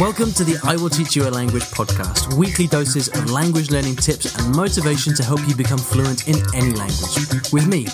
[0.00, 3.94] Welcome to the I Will Teach You a Language podcast, weekly doses of language learning
[3.94, 7.14] tips and motivation to help you become fluent in any language.
[7.52, 7.86] With me,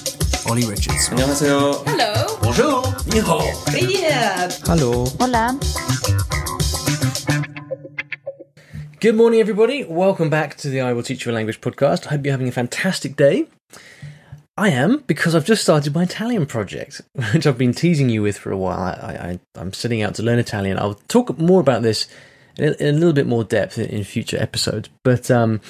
[0.48, 1.10] Ollie Richards.
[1.10, 1.84] 안녕하세요.
[1.84, 2.38] Hello.
[2.40, 2.82] Bonjour.
[4.64, 5.04] Hello.
[5.21, 5.58] Hola.
[9.01, 9.85] Good morning, everybody.
[9.85, 12.06] Welcome back to the I Will Teach You a Language podcast.
[12.06, 13.46] I hope you're having a fantastic day.
[14.61, 17.01] I am because I've just started my Italian project,
[17.33, 18.79] which I've been teasing you with for a while.
[18.79, 20.79] I, I, I'm setting out to learn Italian.
[20.79, 22.09] I'll talk more about this
[22.59, 24.91] in a, little bit more depth in, in future episodes.
[25.03, 25.62] But um,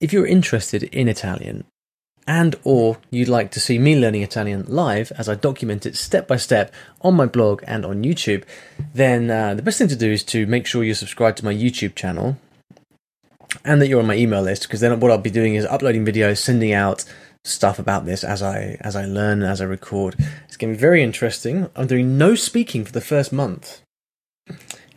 [0.00, 1.64] if you're interested in Italian
[2.26, 6.26] and or you'd like to see me learning Italian live as I document it step
[6.26, 6.72] by step
[7.02, 8.44] on my blog and on YouTube,
[8.94, 11.52] then uh, the best thing to do is to make sure you're subscribed to my
[11.52, 12.38] YouTube channel
[13.62, 16.06] and that you're on my email list because then what I'll be doing is uploading
[16.06, 17.04] videos, sending out
[17.44, 20.16] stuff about this as I as I learn as I record.
[20.46, 21.68] It's going to be very interesting.
[21.74, 23.82] I'm doing no speaking for the first month.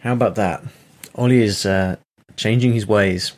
[0.02, 0.64] How about that?
[1.16, 1.96] Ollie is uh,
[2.36, 3.34] changing his ways.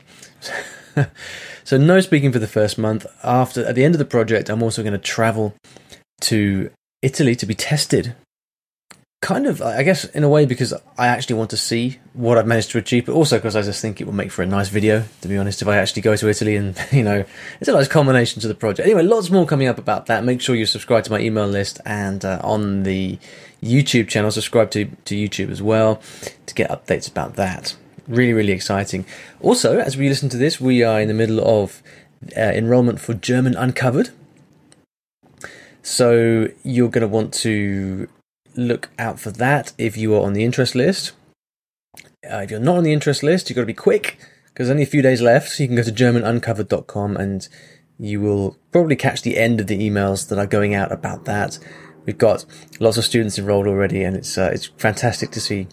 [1.64, 3.06] so no speaking for the first month.
[3.24, 5.54] After at the end of the project, I'm also going to travel
[6.22, 6.70] to
[7.02, 8.16] Italy to be tested.
[9.20, 12.46] Kind of, I guess, in a way, because I actually want to see what I've
[12.46, 14.70] managed to achieve, but also because I just think it will make for a nice
[14.70, 15.06] video.
[15.22, 17.26] To be honest, if I actually go to Italy, and you know,
[17.60, 18.86] it's a nice combination to the project.
[18.86, 20.24] Anyway, lots more coming up about that.
[20.24, 23.18] Make sure you subscribe to my email list and uh, on the
[23.62, 26.00] YouTube channel, subscribe to to YouTube as well
[26.46, 27.76] to get updates about that.
[28.08, 29.04] Really, really exciting.
[29.42, 31.82] Also, as we listen to this, we are in the middle of
[32.38, 34.12] uh, enrollment for German Uncovered.
[35.82, 38.08] So you're going to want to
[38.58, 41.14] look out for that if you are on the interest list.
[42.30, 44.84] Uh, if you're not on the interest list, you've got to be quick because only
[44.84, 45.50] a few days left.
[45.50, 47.48] So you can go to germanuncovered.com and
[48.00, 51.60] you will probably catch the end of the emails that are going out about that.
[52.06, 52.46] We've got
[52.80, 55.68] lots of students enrolled already, and it's uh, it's fantastic to see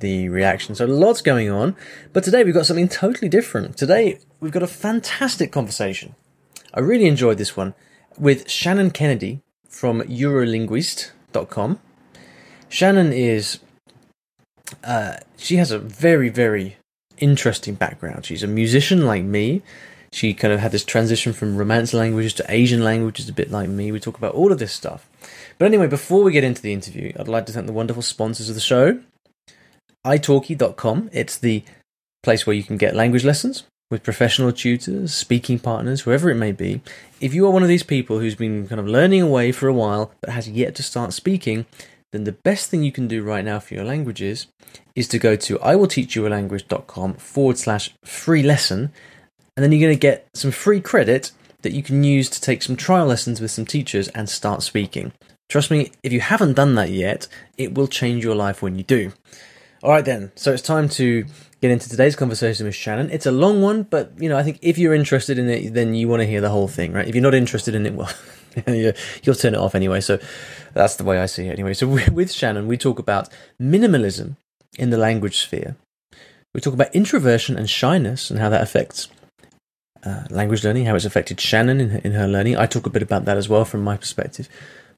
[0.00, 0.74] the reaction.
[0.74, 1.76] So lots going on,
[2.12, 3.76] but today we've got something totally different.
[3.76, 6.14] Today we've got a fantastic conversation.
[6.72, 7.74] I really enjoyed this one
[8.18, 11.80] with Shannon Kennedy from Eurolinguist.com.
[12.68, 13.60] Shannon is,
[14.82, 16.76] uh, she has a very, very
[17.18, 18.26] interesting background.
[18.26, 19.62] She's a musician like me.
[20.12, 23.68] She kind of had this transition from Romance languages to Asian languages, a bit like
[23.68, 23.90] me.
[23.90, 25.08] We talk about all of this stuff.
[25.58, 28.48] But anyway, before we get into the interview, I'd like to thank the wonderful sponsors
[28.48, 29.00] of the show
[30.04, 31.10] italki.com.
[31.12, 31.64] It's the
[32.22, 36.52] place where you can get language lessons with professional tutors, speaking partners, whoever it may
[36.52, 36.80] be.
[37.20, 39.74] If you are one of these people who's been kind of learning away for a
[39.74, 41.66] while but has yet to start speaking,
[42.14, 44.46] then the best thing you can do right now for your languages
[44.94, 48.92] is to go to iwillteachyoualanguage.com forward slash free lesson,
[49.56, 51.32] and then you're going to get some free credit
[51.62, 55.12] that you can use to take some trial lessons with some teachers and start speaking.
[55.48, 57.26] Trust me, if you haven't done that yet,
[57.58, 59.12] it will change your life when you do.
[59.82, 60.32] All right, then.
[60.34, 61.26] So it's time to
[61.60, 63.10] get into today's conversation with Shannon.
[63.10, 65.94] It's a long one, but you know, I think if you're interested in it, then
[65.94, 67.06] you want to hear the whole thing, right?
[67.06, 68.10] If you're not interested in it, well,
[69.22, 70.00] you'll turn it off anyway.
[70.00, 70.18] So
[70.72, 71.74] that's the way I see it anyway.
[71.74, 73.28] So with Shannon, we talk about
[73.60, 74.36] minimalism
[74.78, 75.76] in the language sphere.
[76.54, 79.08] We talk about introversion and shyness and how that affects
[80.04, 82.56] uh, language learning, how it's affected Shannon in her, in her learning.
[82.56, 84.48] I talk a bit about that as well from my perspective.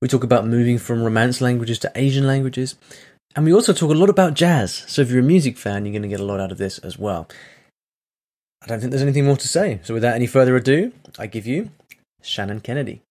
[0.01, 2.77] We talk about moving from Romance languages to Asian languages.
[3.35, 4.85] And we also talk a lot about jazz.
[4.87, 6.79] So if you're a music fan, you're going to get a lot out of this
[6.79, 7.29] as well.
[8.63, 9.81] I don't think there's anything more to say.
[9.85, 11.71] So without any further ado, I give you
[12.23, 13.03] Shannon Kennedy.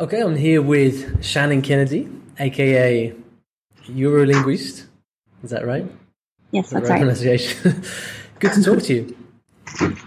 [0.00, 3.14] Okay, I'm here with Shannon Kennedy, aka
[3.84, 4.86] Eurolinguist.
[5.42, 5.84] Is that right?
[6.52, 7.00] Yes, that's right.
[7.00, 7.82] pronunciation.
[8.38, 9.16] Good to talk to you.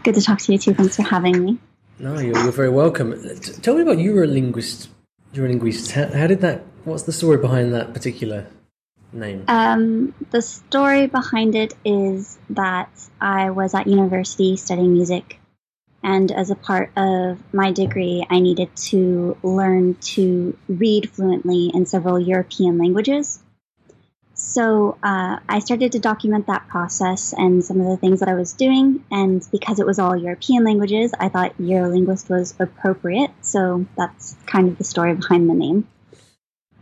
[0.04, 0.74] Good to talk to you too.
[0.74, 1.60] Thanks for having me.
[2.00, 3.12] No, you're, you're very welcome.
[3.22, 4.88] T- Tell me about Eurolinguist.
[5.36, 5.92] Eurolinguist.
[5.92, 6.64] How, how did that?
[6.86, 8.48] What's the story behind that particular
[9.12, 9.46] name?
[9.48, 12.90] Um, the story behind it is that
[13.22, 15.40] I was at university studying music,
[16.04, 21.86] and as a part of my degree, I needed to learn to read fluently in
[21.86, 23.40] several European languages.
[24.34, 28.34] So uh, I started to document that process and some of the things that I
[28.34, 29.06] was doing.
[29.10, 33.32] And because it was all European languages, I thought Eurolinguist was appropriate.
[33.42, 35.88] So that's kind of the story behind the name.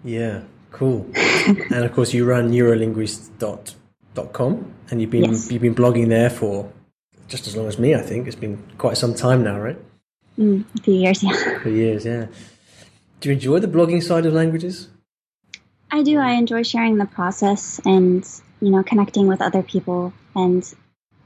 [0.04, 0.42] Yeah,
[0.72, 1.08] cool.
[1.16, 5.52] and of course, you run Eurolinguist.com, and you've been Yes.
[5.52, 6.72] you've been blogging there for
[7.32, 7.96] just as long as me.
[7.96, 9.78] I think it's been quite some time now, right?
[10.38, 11.60] Mm, a few years, yeah.
[11.64, 12.28] For years, yeah.
[13.22, 14.90] Do you enjoy the blogging side of languages?
[15.90, 16.20] I do.
[16.20, 18.28] I enjoy sharing the process and,
[18.60, 20.14] you know, connecting with other people.
[20.36, 20.64] And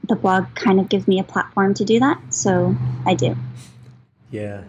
[0.08, 2.20] the blog kind of gives me a platform to do that.
[2.32, 3.36] So I do.
[4.30, 4.62] Yeah,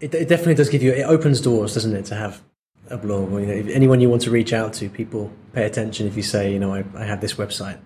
[0.00, 0.92] it, it definitely does give you.
[0.92, 2.42] It opens doors, doesn't it, to have
[2.90, 6.06] a blog or you know, anyone you want to reach out to, people pay attention
[6.06, 7.78] if you say, you know, I, I have this website.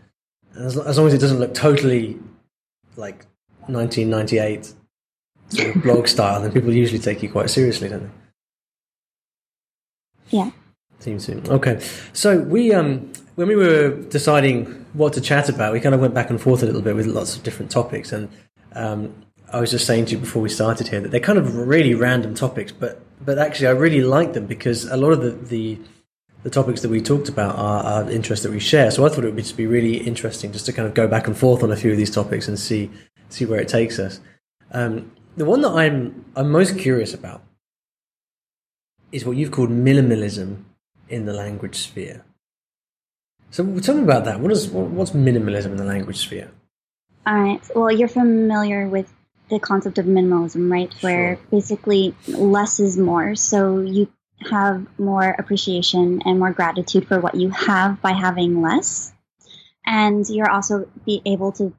[0.54, 2.18] And as, as long as it doesn't look totally
[2.98, 3.24] like
[3.66, 4.74] 1998
[5.48, 8.10] sort of blog style, then people usually take you quite seriously, don't they?
[10.36, 10.50] Yeah.
[10.98, 11.52] Seems to.
[11.52, 11.80] Okay.
[12.12, 16.12] So we um when we were deciding what to chat about, we kind of went
[16.12, 18.28] back and forth a little bit with lots of different topics and
[18.72, 19.14] um
[19.52, 21.94] I was just saying to you before we started here that they're kind of really
[21.94, 25.78] random topics, but but actually I really like them because a lot of the the,
[26.42, 28.90] the topics that we talked about are, are interests that we share.
[28.90, 31.26] So I thought it would just be really interesting just to kind of go back
[31.26, 32.90] and forth on a few of these topics and see
[33.28, 34.20] see where it takes us.
[34.72, 37.42] Um, the one that I'm I'm most curious about
[39.10, 40.64] is what you've called minimalism
[41.08, 42.24] in the language sphere.
[43.50, 44.40] So tell me about that.
[44.40, 46.50] What is what's minimalism in the language sphere?
[47.26, 47.60] All right.
[47.74, 49.12] Well, you're familiar with
[49.48, 50.92] the concept of minimalism, right?
[51.00, 51.46] Where sure.
[51.50, 53.34] basically less is more.
[53.34, 54.08] So you
[54.50, 59.12] have more appreciation and more gratitude for what you have by having less.
[59.84, 61.74] And you're also be able to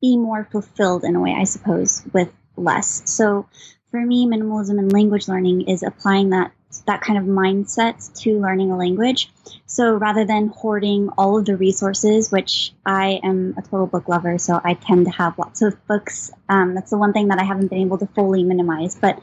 [0.00, 3.02] be more fulfilled in a way, I suppose, with less.
[3.10, 3.48] So
[3.90, 6.52] for me, minimalism in language learning is applying that
[6.86, 9.30] that kind of mindset to learning a language.
[9.66, 14.38] So rather than hoarding all of the resources, which I am a total book lover,
[14.38, 16.32] so I tend to have lots of books.
[16.48, 18.96] Um, that's the one thing that I haven't been able to fully minimize.
[18.96, 19.20] But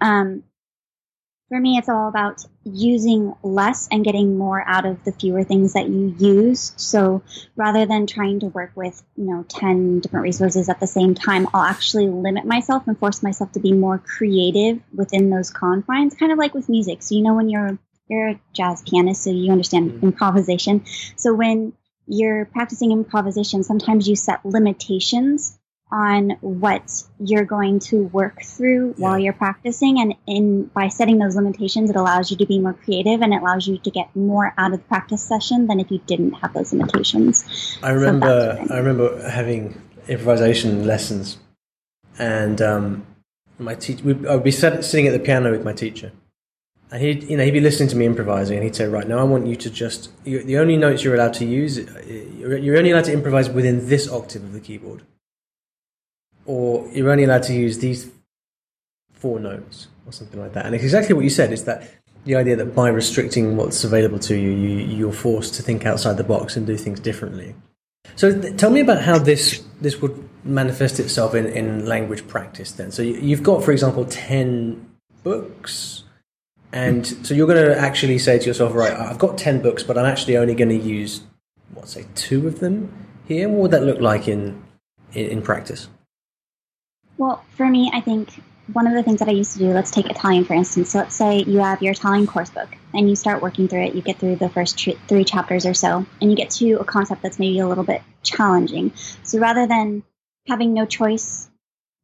[0.00, 0.44] um,
[1.52, 5.74] for me, it's all about using less and getting more out of the fewer things
[5.74, 6.72] that you use.
[6.76, 7.22] So
[7.56, 11.46] rather than trying to work with, you know, 10 different resources at the same time,
[11.52, 16.32] I'll actually limit myself and force myself to be more creative within those confines, kind
[16.32, 17.02] of like with music.
[17.02, 17.78] So, you know, when you're,
[18.08, 20.06] you're a jazz pianist, so you understand mm-hmm.
[20.06, 20.86] improvisation.
[21.16, 21.74] So when
[22.06, 25.58] you're practicing improvisation, sometimes you set limitations
[25.92, 29.04] on what you're going to work through yeah.
[29.04, 30.00] while you're practicing.
[30.00, 33.42] And in by setting those limitations it allows you to be more creative and it
[33.42, 36.54] allows you to get more out of the practice session than if you didn't have
[36.54, 37.78] those limitations.
[37.82, 41.38] I remember so I, I, remember having improvisation lessons
[42.18, 43.06] and um,
[43.58, 46.12] my teacher i would be sat, sitting at the piano with my teacher.
[46.90, 49.18] And he'd you know he'd be listening to me improvising and he'd say right now
[49.18, 51.78] i want you to just you, the only notes you're allowed to use
[52.38, 55.02] you're only allowed to improvise within this octave of the keyboard
[56.46, 58.10] or you're only allowed to use these
[59.12, 60.66] four notes or something like that.
[60.66, 61.52] And it's exactly what you said.
[61.52, 61.88] Is that
[62.24, 66.16] the idea that by restricting what's available to you, you you're forced to think outside
[66.16, 67.54] the box and do things differently.
[68.16, 72.72] So th- tell me about how this this would manifest itself in, in language practice.
[72.72, 74.88] Then, so you've got, for example, ten
[75.22, 76.02] books,
[76.72, 79.96] and so you're going to actually say to yourself, right, I've got ten books, but
[79.96, 81.22] I'm actually only going to use
[81.74, 82.92] what say two of them
[83.26, 83.48] here.
[83.48, 84.62] What would that look like in,
[85.12, 85.88] in, in practice?
[87.22, 88.30] Well, for me, I think
[88.72, 90.90] one of the things that I used to do, let's take Italian for instance.
[90.90, 93.94] So let's say you have your Italian course book and you start working through it.
[93.94, 96.84] You get through the first tr- three chapters or so, and you get to a
[96.84, 98.92] concept that's maybe a little bit challenging.
[99.22, 100.02] So rather than
[100.48, 101.48] having no choice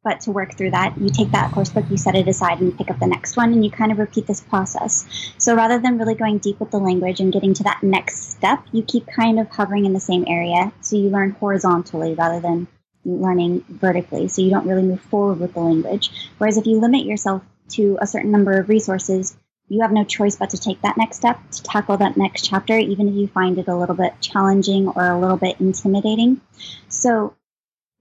[0.05, 2.77] but to work through that, you take that course book, you set it aside, and
[2.77, 5.05] pick up the next one, and you kind of repeat this process.
[5.37, 8.63] So rather than really going deep with the language and getting to that next step,
[8.71, 10.71] you keep kind of hovering in the same area.
[10.79, 12.69] So you learn horizontally rather than
[13.05, 16.11] learning vertically, so you don't really move forward with the language.
[16.37, 19.37] Whereas if you limit yourself to a certain number of resources,
[19.67, 22.77] you have no choice but to take that next step, to tackle that next chapter,
[22.77, 26.41] even if you find it a little bit challenging or a little bit intimidating.
[26.87, 27.35] So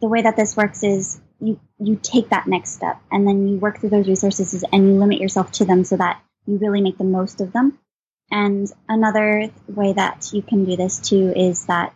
[0.01, 3.57] the way that this works is you, you take that next step and then you
[3.59, 6.99] work through those resources and you limit yourself to them so that you really make
[6.99, 7.79] the most of them.
[8.31, 11.95] And another way that you can do this too is that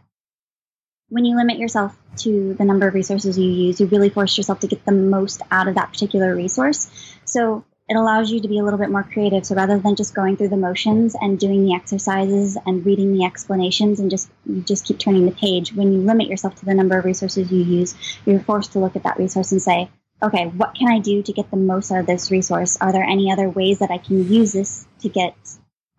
[1.13, 4.61] when you limit yourself to the number of resources you use, you really force yourself
[4.61, 6.91] to get the most out of that particular resource.
[7.27, 9.45] So it allows you to be a little bit more creative.
[9.45, 13.25] So rather than just going through the motions and doing the exercises and reading the
[13.27, 16.73] explanations and just you just keep turning the page, when you limit yourself to the
[16.73, 19.91] number of resources you use, you're forced to look at that resource and say,
[20.23, 22.79] okay, what can I do to get the most out of this resource?
[22.81, 25.35] Are there any other ways that I can use this to get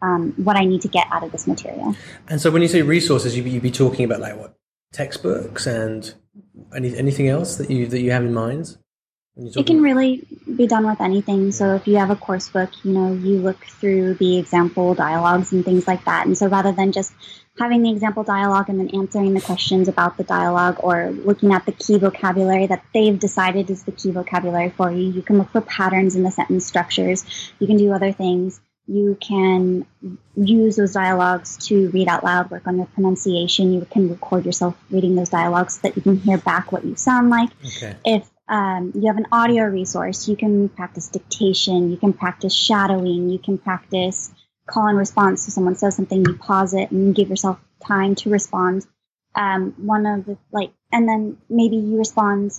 [0.01, 1.95] um, what I need to get out of this material?
[2.27, 4.55] And so when you say resources, you, you'd be talking about like what
[4.93, 6.13] textbooks and
[6.73, 8.77] any, anything else that you that you have in mind?
[9.35, 11.51] It can really be done with anything.
[11.51, 15.51] So if you have a course book, you know, you look through the example dialogues
[15.51, 16.27] and things like that.
[16.27, 17.13] And so rather than just
[17.57, 21.65] having the example dialogue and then answering the questions about the dialogue or looking at
[21.65, 25.49] the key vocabulary that they've decided is the key vocabulary for you, you can look
[25.49, 27.25] for patterns in the sentence structures.
[27.57, 29.85] You can do other things you can
[30.35, 33.73] use those dialogues to read out loud, work on your pronunciation.
[33.73, 36.95] You can record yourself reading those dialogues so that you can hear back what you
[36.95, 37.49] sound like.
[37.65, 37.95] Okay.
[38.03, 43.29] If um, you have an audio resource, you can practice dictation, you can practice shadowing,
[43.29, 44.33] you can practice
[44.65, 45.45] call and response.
[45.45, 48.85] So someone says something, you pause it and give yourself time to respond.
[49.35, 52.51] Um, one of the like, and then maybe you respond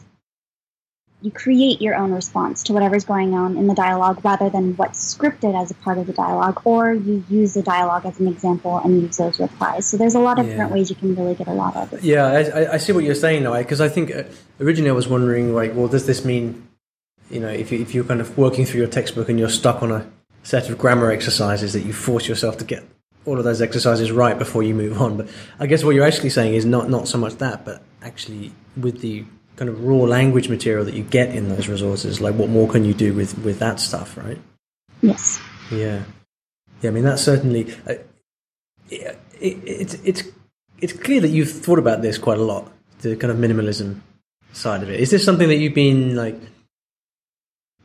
[1.24, 5.14] you create your own response to whatever's going on in the dialogue rather than what's
[5.14, 8.76] scripted as a part of the dialogue, or you use the dialogue as an example
[8.84, 9.86] and use those replies.
[9.86, 10.52] So there's a lot of yeah.
[10.52, 12.04] different ways you can really get a lot out of it.
[12.04, 14.24] Yeah, I, I see what you're saying now, because I think uh,
[14.60, 16.68] originally I was wondering, like, well, does this mean,
[17.30, 19.82] you know, if, you, if you're kind of working through your textbook and you're stuck
[19.82, 20.06] on a
[20.42, 22.84] set of grammar exercises that you force yourself to get
[23.24, 25.16] all of those exercises right before you move on.
[25.16, 25.28] But
[25.58, 29.00] I guess what you're actually saying is not, not so much that, but actually with
[29.00, 29.24] the
[29.56, 32.84] kind of raw language material that you get in those resources, like what more can
[32.84, 34.38] you do with with that stuff, right?
[35.02, 35.40] Yes.
[35.70, 36.02] Yeah.
[36.82, 36.90] Yeah.
[36.90, 37.72] I mean, that's certainly.
[37.86, 37.94] Uh,
[38.90, 40.22] it, it, it's it's
[40.78, 42.70] it's clear that you've thought about this quite a lot,
[43.00, 44.00] the kind of minimalism
[44.52, 45.00] side of it.
[45.00, 46.38] Is this something that you've been like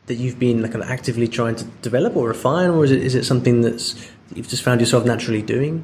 [0.07, 3.01] that you've been like kind of actively trying to develop or refine, or is it
[3.01, 5.83] is it something that's that you've just found yourself naturally doing?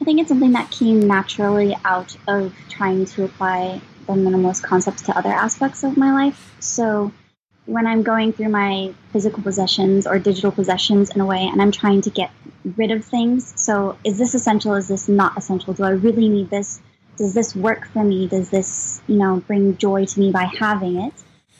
[0.00, 3.80] I think it's something that came naturally out of trying to apply
[4.14, 6.54] the minimalist concepts to other aspects of my life.
[6.60, 7.12] So
[7.66, 11.70] when I'm going through my physical possessions or digital possessions in a way and I'm
[11.70, 12.30] trying to get
[12.76, 14.74] rid of things, so is this essential?
[14.74, 15.74] Is this not essential?
[15.74, 16.80] Do I really need this?
[17.16, 18.26] Does this work for me?
[18.26, 21.12] Does this, you know, bring joy to me by having it?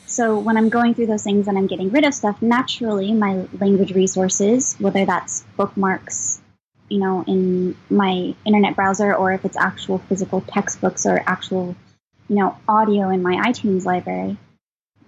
[0.06, 3.46] So when I'm going through those things and I'm getting rid of stuff, naturally my
[3.60, 6.40] language resources, whether that's bookmarks,
[6.88, 11.76] you know, in my internet browser or if it's actual physical textbooks or actual
[12.28, 14.36] you know, audio in my iTunes library.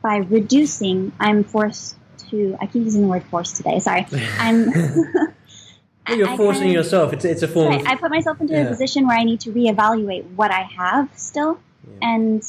[0.03, 1.97] By reducing, I'm forced
[2.31, 2.57] to.
[2.61, 3.79] I keep using the word forced today.
[3.79, 4.07] Sorry,
[4.39, 4.71] I'm.
[6.09, 7.13] well, you're forcing kind of, yourself.
[7.13, 7.69] It's it's a form.
[7.69, 8.63] Right, of, I put myself into yeah.
[8.63, 12.09] a position where I need to reevaluate what I have still, yeah.
[12.15, 12.45] and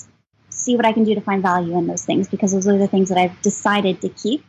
[0.50, 2.88] see what I can do to find value in those things because those are the
[2.88, 4.46] things that I've decided to keep.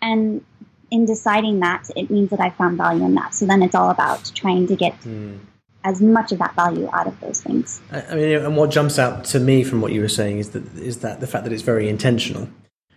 [0.00, 0.44] And
[0.90, 3.34] in deciding that, it means that I found value in that.
[3.34, 5.38] So then it's all about trying to get mm
[5.84, 7.80] as much of that value out of those things.
[7.90, 10.64] I mean, and what jumps out to me from what you were saying is that
[10.76, 12.48] is that the fact that it's very intentional.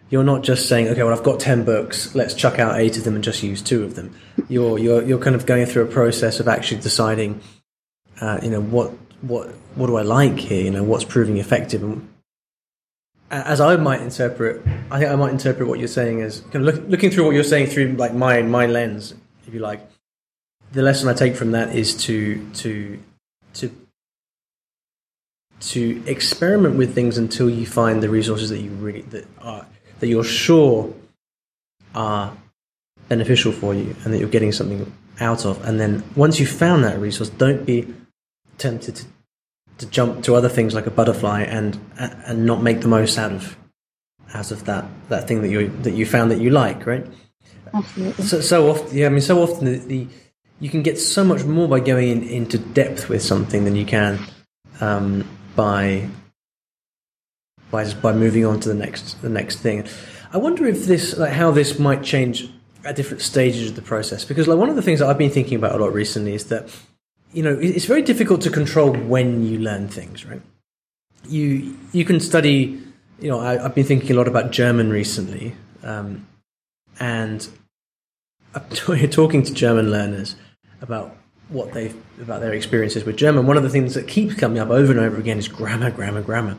[0.10, 3.04] You're not just saying, okay, well, I've got ten books, let's chuck out eight of
[3.06, 4.16] them and just use two of them.
[4.48, 7.42] You're you're you're kind of going through a process of actually deciding,
[8.22, 10.64] uh, you know, what what what do I like here?
[10.64, 11.82] You know, what's proving effective.
[11.82, 12.08] And
[13.32, 14.62] as I might interpret,
[14.92, 17.34] I think I might interpret what you're saying as kind of look, looking through what
[17.34, 19.16] you're saying through like my my lens,
[19.48, 19.82] if you like
[20.72, 23.00] the lesson I take from that is to to
[23.56, 23.72] to
[25.60, 29.66] to experiment with things until you find the resources that you really that are
[30.00, 30.94] that you're sure
[31.94, 32.36] are
[33.08, 35.64] beneficial for you and that you're getting something out of.
[35.64, 37.94] And then once you've found that resource, don't be
[38.58, 39.06] tempted to,
[39.78, 43.32] to jump to other things like a butterfly and and not make the most out
[43.32, 43.58] of
[44.34, 47.06] out of that that thing that you that you found that you like, right?
[47.74, 48.24] Absolutely.
[48.24, 49.06] So so often, yeah.
[49.08, 50.08] I mean, so often the, the
[50.60, 53.86] you can get so much more by going in, into depth with something than you
[53.86, 54.20] can
[54.82, 56.08] um, by
[57.72, 59.88] by just by moving on to the next the next thing.
[60.32, 62.50] I wonder if this like how this might change
[62.84, 65.32] at different stages of the process because like one of the things that I've been
[65.32, 66.70] thinking about a lot recently is that
[67.34, 70.42] you know it's very difficult to control when you learn things right
[71.28, 72.80] you you can study
[73.20, 76.28] you know I, have been thinking a lot about German recently um,
[77.00, 77.48] and
[78.54, 78.70] I'm
[79.10, 80.36] talking to German learners
[80.82, 81.16] about
[81.50, 83.46] what they about their experiences with German.
[83.46, 86.22] One of the things that keeps coming up over and over again is grammar, grammar,
[86.22, 86.58] grammar.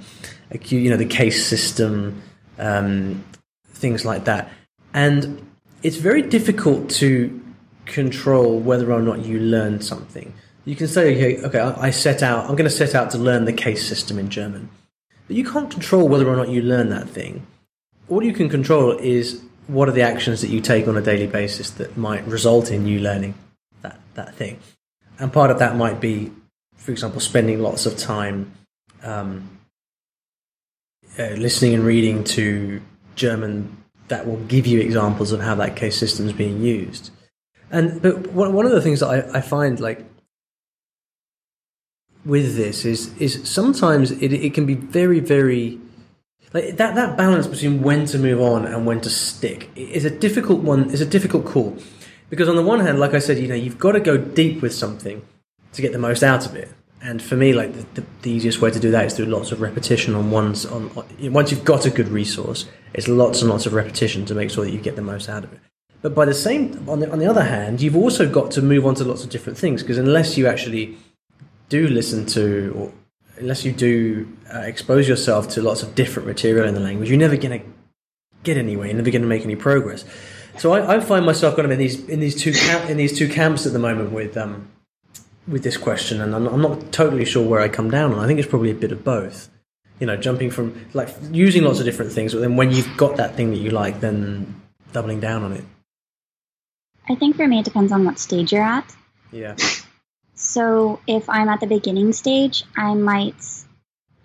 [0.51, 2.23] Like you, know, the case system,
[2.59, 3.25] um,
[3.67, 4.49] things like that,
[4.95, 5.45] and
[5.83, 7.43] it's very difficult to
[7.85, 10.33] control whether or not you learn something.
[10.65, 13.45] You can say, okay, okay, I set out, I'm going to set out to learn
[13.45, 14.69] the case system in German,
[15.29, 17.47] but you can't control whether or not you learn that thing.
[18.09, 21.27] All you can control is what are the actions that you take on a daily
[21.27, 23.35] basis that might result in you learning
[24.17, 24.59] that thing.
[25.19, 26.33] And part of that might be,
[26.77, 28.53] for example, spending lots of time
[29.03, 29.59] um,
[31.19, 32.83] uh, listening and reading to
[33.15, 33.77] German
[34.09, 37.11] that will give you examples of how that case system is being used.
[37.71, 40.05] And but one of the things that I, I find like
[42.25, 45.81] with this is is sometimes it, it can be very very
[46.53, 50.11] like that that balance between when to move on and when to stick is a
[50.11, 51.77] difficult one is a difficult call
[52.31, 54.63] because on the one hand, like I said, you know, you've got to go deep
[54.63, 55.23] with something
[55.73, 56.71] to get the most out of it.
[57.03, 59.53] And for me, like the, the, the easiest way to do that is through lots
[59.53, 63.51] of repetition on one's on, on once you've got a good resource, it's lots and
[63.51, 65.61] lots of repetition to make sure that you get the most out of it.
[66.03, 68.87] But by the same on the on the other hand, you've also got to move
[68.87, 70.97] on to lots of different things because unless you actually
[71.69, 72.93] do listen to or
[73.39, 77.19] unless you do uh, expose yourself to lots of different material in the language, you're
[77.19, 77.67] never going to
[78.43, 78.87] get anywhere.
[78.87, 80.05] You're never going to make any progress.
[80.59, 83.17] So I, I find myself kind of in these in these two camp, in these
[83.17, 84.69] two camps at the moment with um
[85.47, 88.19] with this question, and I'm, I'm not totally sure where I come down on.
[88.19, 89.49] I think it's probably a bit of both.
[90.01, 93.17] You know, jumping from like using lots of different things, but then when you've got
[93.17, 94.61] that thing that you like, then
[94.93, 95.65] doubling down on it.
[97.09, 98.95] I think for me, it depends on what stage you're at.
[99.33, 99.57] Yeah.
[100.35, 103.43] So if I'm at the beginning stage, I might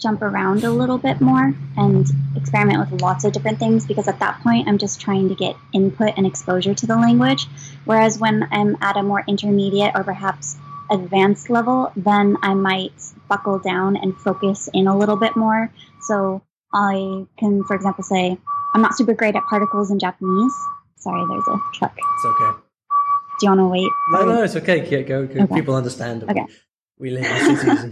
[0.01, 4.19] jump around a little bit more and experiment with lots of different things because at
[4.19, 7.47] that point I'm just trying to get input and exposure to the language.
[7.85, 10.57] Whereas when I'm at a more intermediate or perhaps
[10.89, 12.93] advanced level, then I might
[13.29, 15.71] buckle down and focus in a little bit more.
[16.01, 16.41] So
[16.73, 18.37] I can, for example, say,
[18.73, 20.53] I'm not super great at particles in Japanese.
[20.97, 21.95] Sorry, there's a truck.
[21.97, 22.59] It's okay.
[23.39, 23.89] Do you want to wait?
[24.11, 24.87] No, no, it's okay.
[24.89, 25.43] Yeah, go, go.
[25.43, 25.55] Okay.
[25.55, 26.23] People understand.
[26.23, 26.45] Okay.
[26.97, 27.83] We, we live in cities.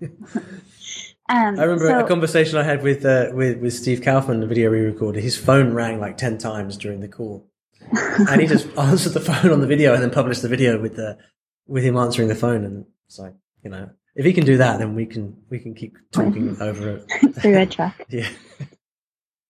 [0.00, 0.20] And
[1.30, 4.46] Um, I remember so- a conversation I had with uh, with with Steve Kaufmann, the
[4.46, 5.22] video we recorded.
[5.22, 7.46] His phone rang like ten times during the call,
[7.92, 10.96] and he just answered the phone on the video and then published the video with
[10.96, 11.18] the
[11.66, 12.64] with him answering the phone.
[12.64, 15.74] And it's like, you know, if he can do that, then we can we can
[15.74, 17.34] keep talking over it.
[17.36, 17.94] through a truck.
[18.08, 18.28] Yeah,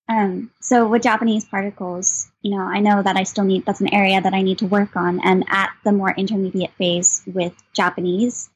[0.08, 3.92] Um, so with Japanese particles, you know, I know that I still need that's an
[3.94, 5.20] area that I need to work on.
[5.22, 8.48] And at the more intermediate phase with Japanese,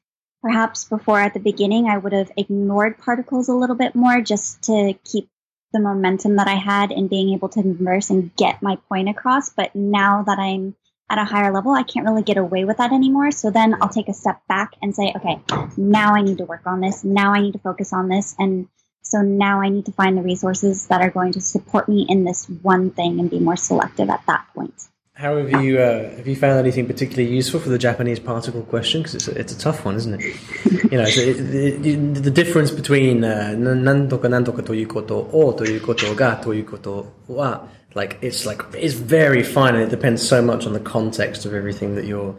[0.43, 4.61] perhaps before at the beginning, I would have ignored particles a little bit more just
[4.63, 5.29] to keep
[5.71, 9.49] the momentum that I had in being able to converse and get my point across.
[9.49, 10.75] But now that I'm
[11.09, 13.31] at a higher level, I can't really get away with that anymore.
[13.31, 15.39] So then I'll take a step back and say, okay,
[15.77, 17.05] now I need to work on this.
[17.05, 18.35] Now I need to focus on this.
[18.37, 18.67] And
[19.01, 22.25] so now I need to find the resources that are going to support me in
[22.25, 24.89] this one thing and be more selective at that point.
[25.18, 29.02] how have you uh, have you found anything particularly useful for the Japanese particle question?
[29.02, 30.92] Because it's a, it's a tough one, isn't it?
[30.92, 38.94] you know, so it, it, it, the difference between uh, なんとかなんとかということをということがということは like it's like it's
[38.94, 42.36] very fine and it depends so much on the context of everything that you're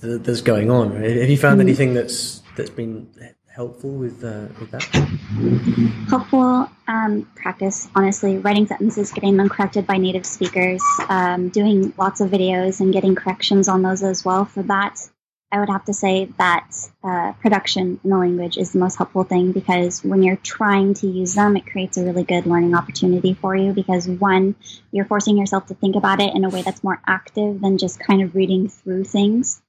[0.00, 0.92] that, that's going on.
[1.02, 3.08] Have you found anything that's that's been
[3.55, 4.83] helpful with uh, with that?
[6.09, 12.19] Helpful um, practice, honestly, writing sentences, getting them corrected by native speakers, um, doing lots
[12.19, 14.43] of videos and getting corrections on those as well.
[14.45, 14.99] For that,
[15.51, 16.69] I would have to say that
[17.01, 21.07] uh, production in the language is the most helpful thing because when you're trying to
[21.07, 24.55] use them, it creates a really good learning opportunity for you because one,
[24.91, 27.99] you're forcing yourself to think about it in a way that's more active than just
[27.99, 29.61] kind of reading through things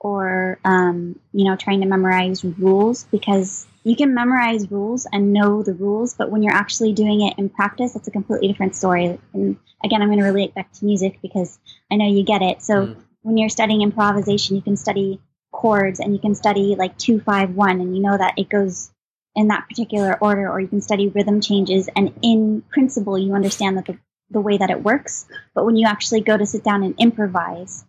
[0.00, 5.62] or um, you know trying to memorize rules because you can memorize rules and know
[5.62, 9.18] the rules but when you're actually doing it in practice it's a completely different story.
[9.34, 11.58] And again i'm going to relate back to music because
[11.90, 12.62] i know you get it.
[12.62, 12.96] So Mm.
[13.22, 15.20] when you're studying improvisation you can study
[15.52, 18.90] chords and you can study like 251 and you know that it goes
[19.36, 23.76] in that particular order or you can study rhythm changes and in principle you understand
[23.76, 23.98] that the,
[24.30, 25.26] the way that it works.
[25.54, 27.84] But when you actually go to sit down and improvise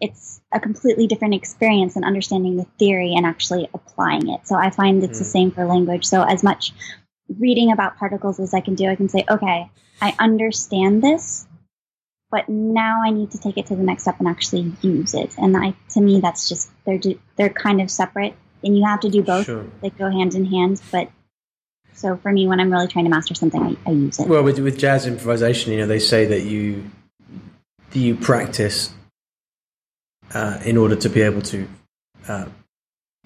[0.00, 4.46] it's a completely different experience than understanding the theory and actually applying it.
[4.46, 5.32] So I find it's the Mm.
[5.32, 6.04] same for language.
[6.04, 6.72] So as much
[7.38, 11.46] reading about particles as I can do, I can say, okay, I understand this,
[12.30, 15.34] but now I need to take it to the next step and actually use it.
[15.38, 19.00] And I, to me, that's just they're do, they're kind of separate, and you have
[19.00, 19.46] to do both.
[19.46, 19.64] Sure.
[19.80, 20.82] They go hand in hand.
[20.92, 21.10] But
[21.94, 24.28] so for me, when I'm really trying to master something, I, I use it.
[24.28, 26.90] Well, with with jazz improvisation, you know, they say that you
[27.94, 28.92] you practice
[30.34, 31.68] uh, in order to be able to
[32.28, 32.46] uh,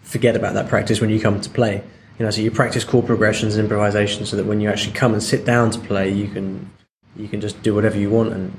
[0.03, 1.83] forget about that practice when you come to play.
[2.19, 5.15] You know, so you practice chord progressions and improvisation, so that when you actually come
[5.15, 6.71] and sit down to play, you can
[7.17, 8.59] you can just do whatever you want, and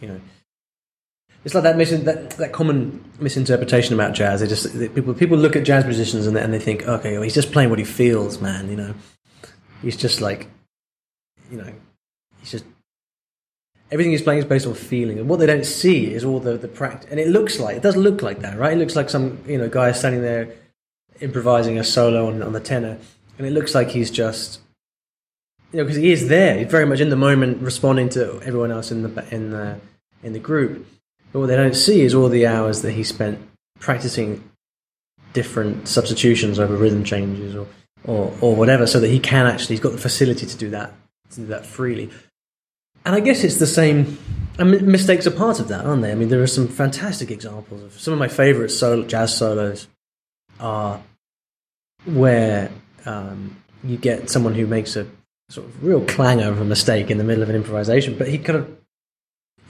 [0.00, 0.20] you know.
[1.44, 4.40] It's like that, that that common misinterpretation about jazz.
[4.40, 7.12] They just they, people people look at jazz musicians and they, and they think, okay,
[7.12, 8.68] well, he's just playing what he feels, man.
[8.68, 8.94] You know,
[9.80, 10.48] he's just like,
[11.48, 11.72] you know,
[12.40, 12.64] he's just
[13.90, 16.56] everything he's playing is based on feeling, and what they don't see is all the
[16.56, 17.10] the practice.
[17.10, 18.72] And it looks like it does look like that, right?
[18.72, 20.54] It looks like some you know guy standing there
[21.20, 22.98] improvising a solo on on the tenor,
[23.38, 24.60] and it looks like he's just
[25.72, 28.70] you know because he is there, he's very much in the moment, responding to everyone
[28.70, 29.80] else in the in the
[30.22, 30.86] in the group.
[31.32, 33.38] But what they don't see is all the hours that he spent
[33.78, 34.42] practicing
[35.32, 37.66] different substitutions over rhythm changes or,
[38.04, 40.94] or, or whatever, so that he can actually, he's got the facility to do that,
[41.30, 42.10] to do that freely.
[43.06, 44.18] And I guess it's the same.
[44.58, 46.10] Mistakes are part of that, aren't they?
[46.10, 49.86] I mean, there are some fantastic examples of some of my favorite solo, jazz solos
[50.58, 51.00] are
[52.04, 52.70] where
[53.04, 55.06] um, you get someone who makes a
[55.50, 58.38] sort of real clanger of a mistake in the middle of an improvisation, but he
[58.38, 58.76] kind of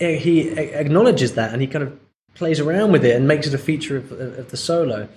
[0.01, 1.99] eh, he acknowledges that and he kind of
[2.35, 5.09] plays around with it and makes it a feature of, of the solo,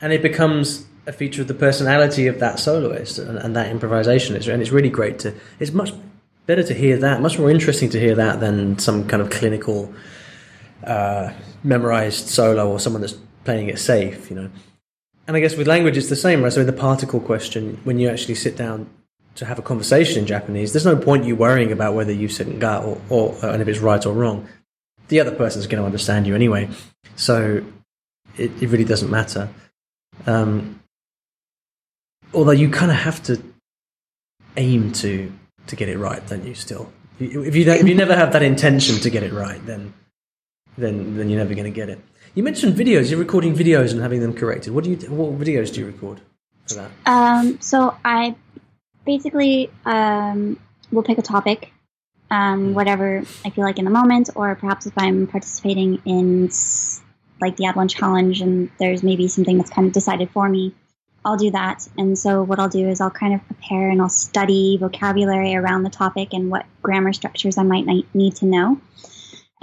[0.00, 4.34] and it becomes a feature of the personality of that soloist and, and that improvisation.
[4.34, 5.34] And it's really great to.
[5.58, 5.92] It's much
[6.46, 7.20] better to hear that.
[7.20, 9.92] Much more interesting to hear that than some kind of clinical,
[10.84, 14.30] uh, memorized solo or someone that's playing it safe.
[14.30, 14.50] You know.
[15.26, 16.52] And I guess with language, it's the same, right?
[16.52, 18.88] So in the particle question, when you actually sit down
[19.36, 22.58] to have a conversation in Japanese, there's no point you worrying about whether you said
[22.58, 24.48] ga or, or and if it's right or wrong.
[25.08, 26.68] The other person's going to understand you anyway,
[27.16, 27.64] so
[28.36, 29.48] it, it really doesn't matter.
[30.26, 30.80] Um,
[32.32, 33.42] although you kind of have to
[34.56, 35.32] aim to
[35.70, 36.54] to get it right, don't you?
[36.54, 39.92] Still, if you if you never have that intention to get it right, then
[40.76, 42.00] then then you're never going to get it.
[42.34, 43.10] You mentioned videos.
[43.10, 44.72] You're recording videos and having them corrected.
[44.74, 44.96] What do you?
[45.10, 46.20] What videos do you record
[46.68, 46.90] for that?
[47.06, 48.36] Um, so I
[49.04, 50.58] basically um,
[50.92, 51.72] will pick a topic,
[52.30, 52.74] um, Hmm.
[52.74, 56.50] whatever I feel like in the moment, or perhaps if I'm participating in
[57.40, 60.74] like the Add1 challenge and there's maybe something that's kind of decided for me,
[61.24, 61.86] I'll do that.
[61.98, 65.82] And so what I'll do is I'll kind of prepare and I'll study vocabulary around
[65.82, 68.80] the topic and what grammar structures I might need to know.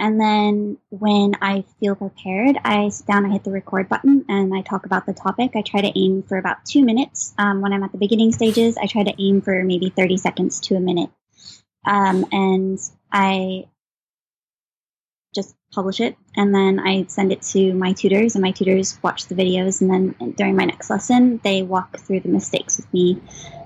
[0.00, 4.54] And then when I feel prepared, I sit down, I hit the record button, and
[4.54, 5.56] I talk about the topic.
[5.56, 7.34] I try to aim for about two minutes.
[7.36, 10.60] Um, when I'm at the beginning stages, I try to aim for maybe 30 seconds
[10.60, 11.10] to a minute.
[11.84, 12.78] Um, and
[13.12, 13.64] I
[15.72, 19.34] publish it, and then I send it to my tutors, and my tutors watch the
[19.34, 19.80] videos.
[19.80, 23.20] And then during my next lesson, they walk through the mistakes with me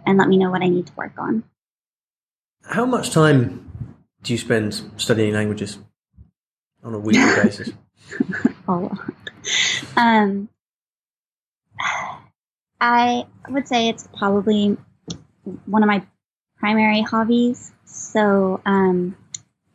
[0.06, 1.44] and let me know what I need to work on.
[2.64, 5.78] How much time do you spend studying languages
[6.82, 7.70] on a weekly basis?
[8.68, 8.90] Oh,
[9.96, 10.48] um,
[12.80, 14.76] I would say it's probably
[15.66, 16.04] one of my
[16.58, 17.72] primary hobbies.
[17.84, 19.16] So, um,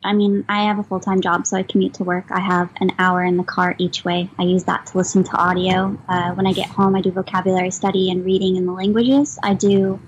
[0.02, 2.26] I mean, I have a full time job, so I commute to work.
[2.30, 4.30] I have an hour in the car each way.
[4.38, 5.98] I use that to listen to audio.
[6.08, 9.38] Uh, when I get home, I do vocabulary study and reading in the languages.
[9.42, 10.00] I do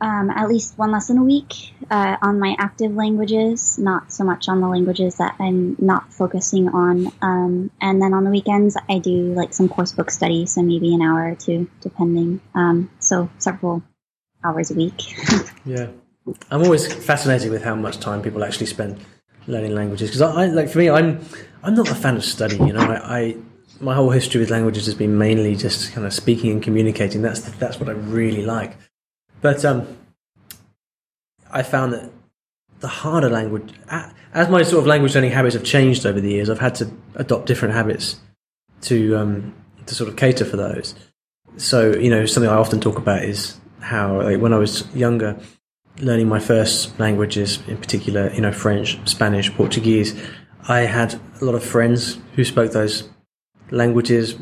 [0.00, 4.48] um, at least one lesson a week uh, on my active languages, not so much
[4.48, 7.12] on the languages that I'm not focusing on.
[7.20, 10.94] Um, and then on the weekends, I do like some course book study, so maybe
[10.94, 12.40] an hour or two, depending.
[12.54, 13.82] Um, so several
[14.42, 15.14] hours a week.
[15.64, 15.88] Yeah,
[16.50, 19.04] I'm always fascinated with how much time people actually spend
[19.46, 21.20] learning languages because I, I like for me, I'm
[21.62, 22.56] I'm not a fan of study.
[22.56, 23.36] You know, I, I
[23.80, 27.22] my whole history with languages has been mainly just kind of speaking and communicating.
[27.22, 28.76] That's that's what I really like.
[29.40, 29.96] But um,
[31.50, 32.10] I found that
[32.80, 33.72] the harder language,
[34.34, 36.90] as my sort of language learning habits have changed over the years, I've had to
[37.14, 38.20] adopt different habits
[38.82, 39.54] to um,
[39.86, 40.94] to sort of cater for those.
[41.56, 45.38] So you know, something I often talk about is how like, when I was younger,
[46.00, 50.20] learning my first languages, in particular, you know, French, Spanish, Portuguese,
[50.68, 53.08] I had a lot of friends who spoke those
[53.70, 54.36] languages.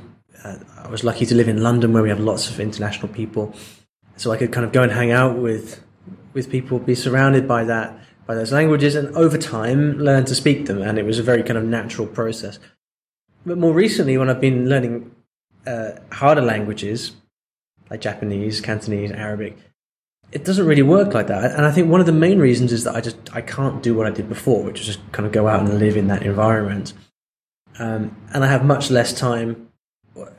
[0.44, 3.54] Uh, I was lucky to live in London where we have lots of international people,
[4.16, 5.82] so I could kind of go and hang out with
[6.32, 10.66] with people, be surrounded by that by those languages, and over time learn to speak
[10.66, 10.82] them.
[10.82, 12.58] And it was a very kind of natural process.
[13.44, 15.12] But more recently, when I've been learning
[15.66, 17.12] uh, harder languages
[17.88, 19.56] like Japanese, Cantonese, Arabic,
[20.32, 21.52] it doesn't really work like that.
[21.52, 23.94] And I think one of the main reasons is that I just I can't do
[23.94, 26.22] what I did before, which is just kind of go out and live in that
[26.22, 26.92] environment.
[27.78, 29.68] Um, and I have much less time.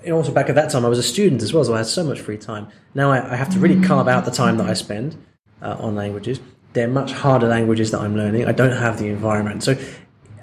[0.04, 1.86] And also back at that time, I was a student as well, so I had
[1.86, 2.68] so much free time.
[2.96, 5.16] Now I, I have to really carve out the time that I spend
[5.62, 6.40] uh, on languages.
[6.74, 8.46] They're much harder languages that I'm learning.
[8.46, 9.78] I don't have the environment, so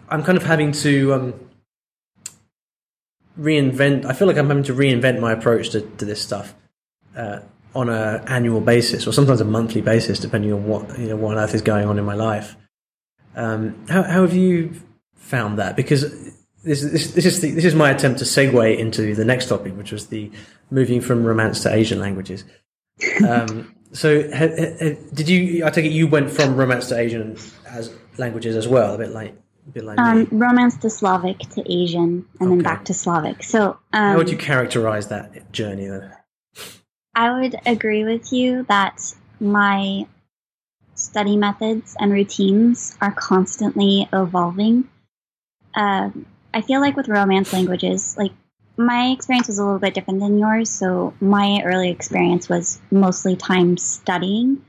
[0.08, 1.34] I'm kind of having to um,
[3.38, 4.04] reinvent.
[4.04, 6.54] I feel like I'm having to reinvent my approach to, to this stuff
[7.16, 7.40] uh,
[7.74, 11.36] on a annual basis, or sometimes a monthly basis, depending on what you know what
[11.36, 12.56] on earth is going on in my life.
[13.36, 14.74] Um, how, how have you
[15.16, 15.76] found that?
[15.76, 16.02] Because
[16.62, 19.76] this, this, this is the, this is my attempt to segue into the next topic,
[19.76, 20.30] which was the
[20.70, 22.44] moving from Romance to Asian languages.
[23.26, 25.64] Um, so, ha, ha, did you?
[25.64, 27.36] I take it you went from Romance to Asian
[27.68, 29.36] as languages as well, a bit like
[29.72, 30.28] bit like Um.
[30.30, 33.42] Romance to Slavic to Asian, and then back to Slavic.
[33.42, 36.13] So, um, How would you characterize that journey then?
[37.16, 40.06] I would agree with you that my
[40.94, 44.88] study methods and routines are constantly evolving.
[45.74, 48.32] Um, I feel like with Romance languages, like
[48.76, 50.70] my experience was a little bit different than yours.
[50.70, 54.64] So my early experience was mostly time studying.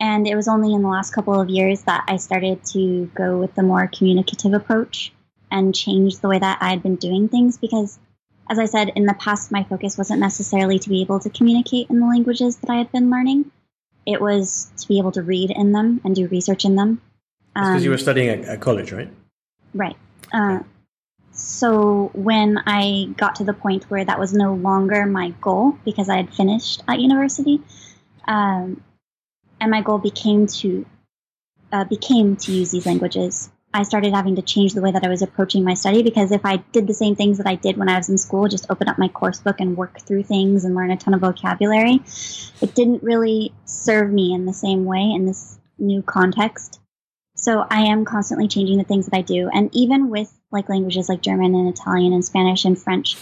[0.00, 3.38] And it was only in the last couple of years that I started to go
[3.38, 5.12] with the more communicative approach
[5.50, 7.98] and change the way that I had been doing things because
[8.50, 11.88] as I said, in the past, my focus wasn't necessarily to be able to communicate
[11.88, 13.52] in the languages that I had been learning.
[14.04, 17.00] It was to be able to read in them and do research in them.
[17.54, 19.08] Because Um, you were studying at, at college, right?
[19.72, 19.96] Right.
[20.32, 20.60] Uh,
[21.30, 26.08] so when I got to the point where that was no longer my goal because
[26.08, 27.62] I had finished at university,
[28.26, 28.82] um,
[29.60, 30.84] and my goal became to
[31.72, 33.48] uh, became to use these languages.
[33.72, 36.44] I started having to change the way that I was approaching my study because if
[36.44, 38.88] I did the same things that I did when I was in school, just open
[38.88, 42.00] up my course book and work through things and learn a ton of vocabulary,
[42.60, 46.80] it didn't really serve me in the same way in this new context.
[47.36, 49.48] So I am constantly changing the things that I do.
[49.52, 53.16] And even with like languages like German and Italian and Spanish and French,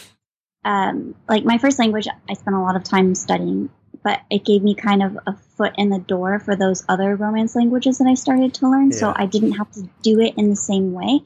[0.64, 3.70] um, like my first language, I spent a lot of time studying,
[4.02, 7.54] but it gave me kind of a foot in the door for those other Romance
[7.54, 8.92] languages that I started to learn.
[8.92, 11.20] So I didn't have to do it in the same way.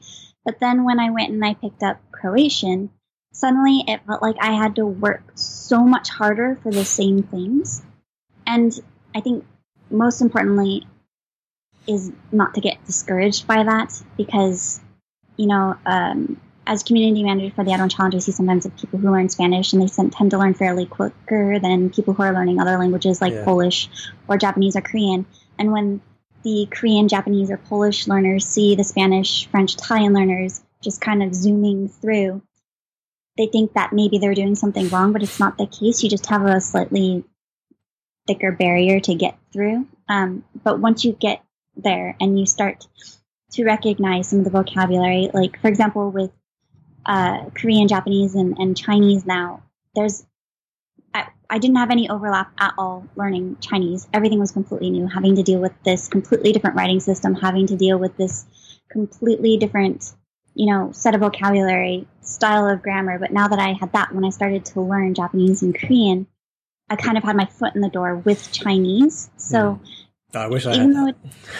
[0.45, 2.89] But then when I went and I picked up Croatian,
[3.31, 7.81] suddenly it felt like I had to work so much harder for the same things.
[8.45, 8.77] And
[9.15, 9.45] I think
[9.89, 10.85] most importantly
[11.87, 14.79] is not to get discouraged by that because,
[15.37, 18.99] you know, um, as community manager for the Add1 Challenge, I see sometimes of people
[18.99, 22.59] who learn Spanish and they tend to learn fairly quicker than people who are learning
[22.59, 23.43] other languages like Yeah.
[23.43, 23.89] Polish
[24.27, 25.25] or Japanese or Korean.
[25.59, 26.01] And when
[26.43, 31.33] the Korean, Japanese, or Polish learners see the Spanish, French, Italian learners just kind of
[31.33, 32.41] zooming through,
[33.37, 36.03] they think that maybe they're doing something wrong, but it's not the case.
[36.03, 37.23] You just have a slightly
[38.27, 39.87] thicker barrier to get through.
[40.07, 41.43] Um, but once you get
[41.75, 42.85] there and you start
[43.53, 46.31] to recognize some of the vocabulary, like for example, with
[47.05, 49.63] uh, Korean, Japanese, and, and Chinese now,
[49.95, 50.25] there's
[51.13, 54.07] I, I didn't have any overlap at all learning Chinese.
[54.13, 57.75] Everything was completely new, having to deal with this completely different writing system, having to
[57.75, 58.45] deal with this
[58.89, 60.13] completely different,
[60.55, 63.19] you know, set of vocabulary, style of grammar.
[63.19, 66.27] But now that I had that, when I started to learn Japanese and Korean,
[66.89, 69.29] I kind of had my foot in the door with Chinese.
[69.37, 69.79] So
[70.33, 71.15] I wish I even had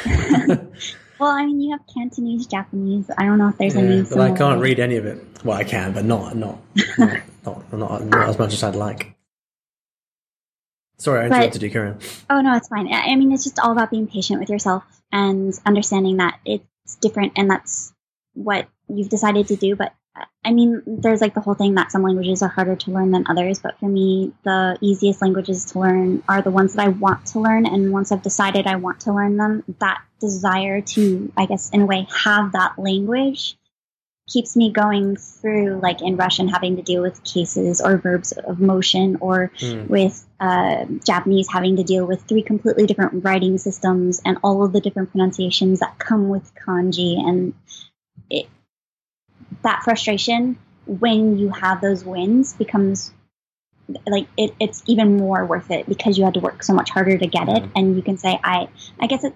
[0.06, 0.62] though it,
[1.24, 3.10] well, I mean, you have Cantonese, Japanese.
[3.18, 3.98] I don't know if there's any.
[3.98, 5.26] Yeah, but I can't read any of it.
[5.44, 6.60] Well, I can, but not not
[6.98, 9.16] not not, not, not as much as I'd like.
[10.98, 11.98] Sorry, I But- interrupted you, Karen.
[12.30, 12.88] Oh no, it's fine.
[12.94, 16.96] I I mean, it's just all about being patient with yourself and understanding that it's
[17.02, 17.94] different and that's
[18.34, 19.76] what you've decided to do.
[19.76, 19.94] But
[20.46, 23.26] I mean, there's like the whole thing that some languages are harder to learn than
[23.28, 23.60] others.
[23.60, 27.40] But for me, the easiest languages to learn are the ones that I want to
[27.40, 27.66] learn.
[27.66, 31.82] And once I've decided I want to learn them, that desire to, I guess, in
[31.82, 33.58] a way, have that language
[34.32, 38.60] keeps me going through, like in Russian, having to deal with cases or verbs of
[38.60, 39.90] motion or Mm.
[39.90, 44.72] with uh, Japanese having to deal with three completely different writing systems and all of
[44.74, 47.54] the different pronunciations that come with kanji and
[49.64, 53.14] that frustration when you have those wins becomes
[54.08, 57.18] like it, it's even more worth it because you had to work so much harder
[57.18, 57.64] to get it.
[57.64, 57.72] Mhm.
[57.76, 58.68] and you can say i
[59.00, 59.36] i guess it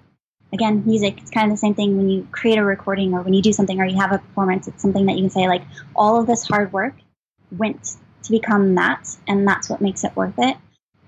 [0.54, 1.98] again music it's kind of the same thing.
[1.98, 4.68] When you create a recording or when you do something or you have a performance
[4.68, 5.64] it's something that you can say like
[5.96, 6.94] all of this hard work
[7.52, 10.58] went to become that and that's what makes it worth it.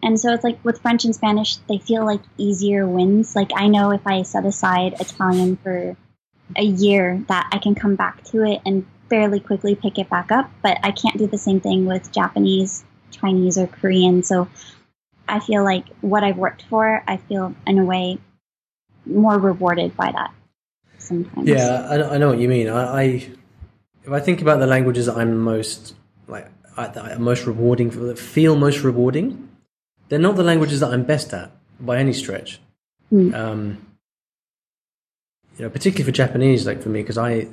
[0.02, 3.36] And so it's like with french and spanish they feel like easier wins.
[3.36, 5.96] Like i know if i set aside italian for
[6.56, 10.32] a year that i can come back to it and fairly quickly pick it back
[10.32, 14.48] up but i can't do the same thing with japanese chinese or korean so
[15.28, 18.18] i feel like what i've worked for i feel in a way
[19.06, 20.32] more rewarded by that
[21.00, 22.70] sometimes Yeah, I, know- I know what you mean.
[22.70, 23.04] I, I
[24.04, 25.96] if I think about the languages that I'm most
[26.28, 29.50] like I, that are most rewarding, that feel most rewarding,
[30.10, 32.60] they're not the languages that I'm best at by any stretch.
[33.10, 33.34] Hmm.
[33.34, 33.86] Um,
[35.58, 37.48] you know, particularly for Japanese, like for me, because I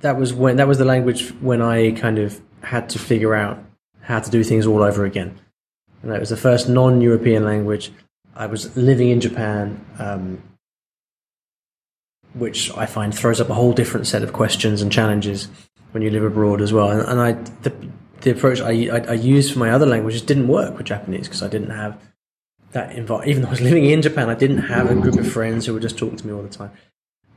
[0.00, 3.58] that was when that was the language when I kind of had to figure out
[4.00, 5.38] how to do things all over again.
[6.02, 7.90] And it was the first non-European language.
[8.36, 9.84] I was living in Japan.
[9.98, 10.42] Um,
[12.34, 15.48] which I find throws up a whole different set of questions and challenges
[15.92, 16.90] when you live abroad as well.
[16.90, 17.72] And, and I, the,
[18.20, 21.42] the approach I, I, I used for my other languages didn't work with Japanese because
[21.42, 22.00] I didn't have
[22.72, 23.30] that environment.
[23.30, 25.74] Even though I was living in Japan, I didn't have a group of friends who
[25.74, 26.72] would just talk to me all the time.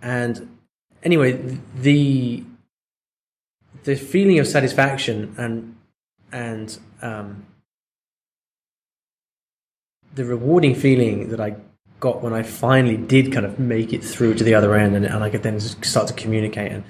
[0.01, 0.56] And
[1.03, 2.43] anyway, the
[3.83, 5.75] the feeling of satisfaction and
[6.31, 7.45] and um,
[10.15, 11.55] the rewarding feeling that I
[11.99, 15.05] got when I finally did kind of make it through to the other end and,
[15.05, 16.83] and I could then start to communicate and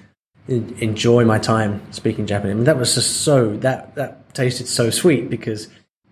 [0.81, 2.53] enjoy my time speaking Japanese.
[2.53, 5.67] I mean, that was just so, that, that tasted so sweet because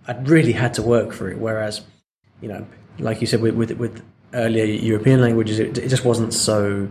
[0.08, 1.38] I'd really had to work for it.
[1.38, 1.82] Whereas,
[2.42, 2.68] you know,
[3.00, 4.04] like you said, with, with, with
[4.34, 6.88] earlier European languages, it, it just wasn't so,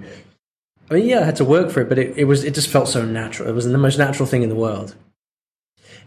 [0.90, 2.68] I mean, yeah, I had to work for it, but it, it was, it just
[2.68, 3.48] felt so natural.
[3.48, 4.94] It was the most natural thing in the world.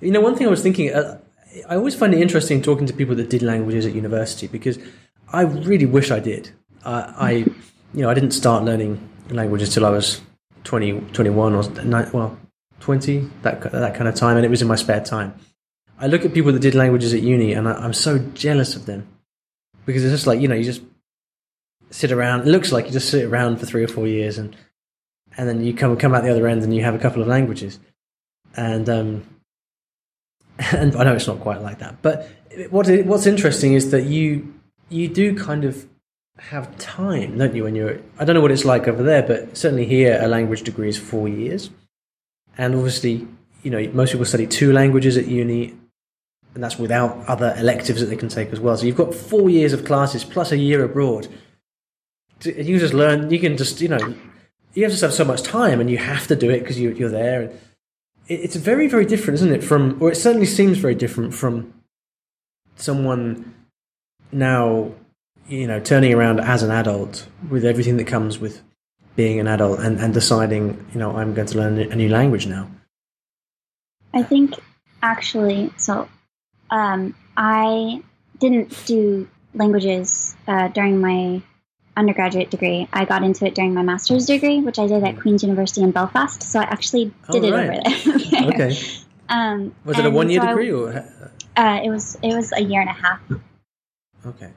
[0.01, 1.19] You know, one thing I was thinking, uh,
[1.67, 4.77] I always find it interesting talking to people that did languages at university because
[5.33, 6.51] I really wish I did.
[6.85, 7.31] I, I
[7.93, 10.21] you know, I didn't start learning languages till I was
[10.65, 11.63] 20, 21 or
[12.13, 12.37] well,
[12.79, 15.33] 20, that, that kind of time, and it was in my spare time.
[15.99, 18.85] I look at people that did languages at uni and I, I'm so jealous of
[18.85, 19.07] them
[19.87, 20.81] because it's just like, you know, you just,
[21.89, 22.41] sit around.
[22.41, 24.55] It looks like you just sit around for three or four years, and
[25.37, 27.27] and then you come come out the other end, and you have a couple of
[27.27, 27.79] languages.
[28.55, 29.25] And um,
[30.71, 32.29] and I know it's not quite like that, but
[32.69, 34.53] what what's interesting is that you
[34.89, 35.87] you do kind of
[36.39, 37.63] have time, don't you?
[37.63, 40.63] When you're, I don't know what it's like over there, but certainly here, a language
[40.63, 41.69] degree is four years,
[42.57, 43.27] and obviously,
[43.63, 45.75] you know, most people study two languages at uni,
[46.53, 48.77] and that's without other electives that they can take as well.
[48.77, 51.27] So you've got four years of classes plus a year abroad.
[52.43, 53.31] You just learn.
[53.31, 54.15] You can just, you know,
[54.77, 56.91] you have to have so much time, and you have to do it because you,
[56.91, 57.41] you're there.
[57.41, 57.59] And
[58.27, 59.63] it's very, very different, isn't it?
[59.63, 61.73] From, or it certainly seems very different from
[62.75, 63.53] someone
[64.31, 64.91] now
[65.47, 68.61] you know, turning around as an adult with everything that comes with
[69.15, 72.45] being an adult and, and deciding, you know, I'm going to learn a new language
[72.45, 72.69] now?
[74.13, 74.55] I think
[75.01, 76.07] actually, so
[76.69, 78.01] um, I
[78.39, 81.41] didn't do languages uh, during my
[81.97, 82.87] undergraduate degree.
[82.93, 85.91] I got into it during my master's degree, which I did at Queen's University in
[85.91, 86.43] Belfast.
[86.43, 87.81] So I actually did oh, right.
[87.83, 88.43] it over there.
[88.67, 88.77] okay.
[89.29, 91.05] Um, was it a one year so degree or?
[91.55, 92.17] Uh, it was.
[92.21, 93.19] It was a year and a half.
[94.25, 94.51] Okay.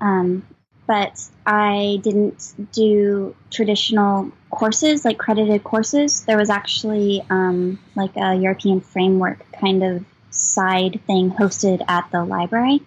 [0.00, 0.46] Um,
[0.86, 6.24] but I didn't do traditional courses, like credited courses.
[6.24, 12.24] There was actually um, like a European framework kind of side thing hosted at the
[12.24, 12.82] library.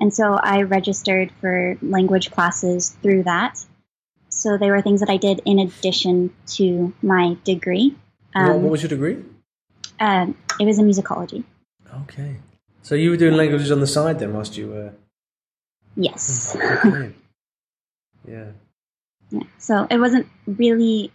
[0.00, 3.64] And so I registered for language classes through that.
[4.30, 7.94] So they were things that I did in addition to my degree.
[8.34, 9.18] Um, what was your degree?
[9.98, 11.44] Uh, it was in musicology.
[12.02, 12.36] Okay.
[12.82, 14.92] So you were doing languages on the side then, whilst you were
[15.96, 16.56] Yes.
[18.28, 18.46] yeah.
[19.30, 19.42] Yeah.
[19.58, 21.12] So it wasn't really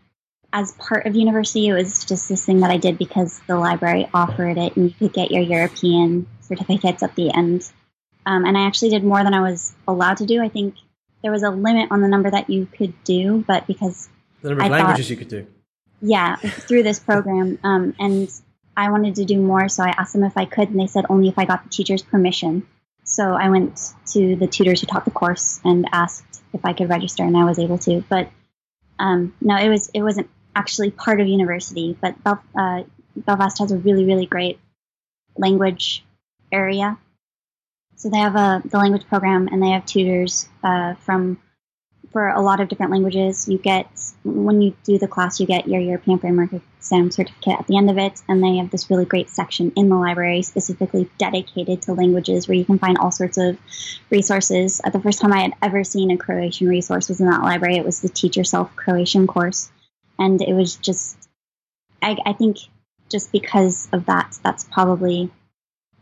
[0.54, 1.68] as part of university.
[1.68, 4.96] It was just this thing that I did because the library offered it, and you
[4.98, 7.70] could get your European certificates at the end.
[8.26, 10.42] Um, and I actually did more than I was allowed to do.
[10.42, 10.76] I think
[11.22, 14.10] there was a limit on the number that you could do, but because
[14.42, 15.48] the number of I languages thought, you could do.
[16.02, 18.30] Yeah, through this program, um, and
[18.78, 21.06] I wanted to do more, so I asked them if I could, and they said
[21.10, 22.68] only if I got the teacher's permission.
[23.04, 26.90] So I went to the tutors who taught the course and asked if I could
[26.90, 28.04] register, and I was able to.
[28.10, 28.30] But
[28.98, 31.98] um, no, it was it wasn't actually part of university.
[32.00, 32.84] But Bel- uh,
[33.16, 34.60] Belfast has a really really great
[35.38, 36.04] language
[36.52, 36.98] area.
[37.96, 41.40] So they have a the language program, and they have tutors uh, from
[42.12, 43.50] for a lot of different languages.
[43.50, 43.88] You get
[44.24, 47.90] when you do the class, you get your European Framework Exam certificate at the end
[47.90, 51.94] of it, and they have this really great section in the library specifically dedicated to
[51.94, 53.58] languages, where you can find all sorts of
[54.10, 54.82] resources.
[54.86, 57.78] At the first time I had ever seen a Croatian resource was in that library.
[57.78, 59.72] It was the Teach Yourself Croatian course,
[60.20, 61.18] and it was just,
[62.02, 62.58] I, I think,
[63.10, 65.32] just because of that, that's probably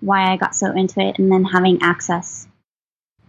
[0.03, 2.47] why I got so into it, and then having access.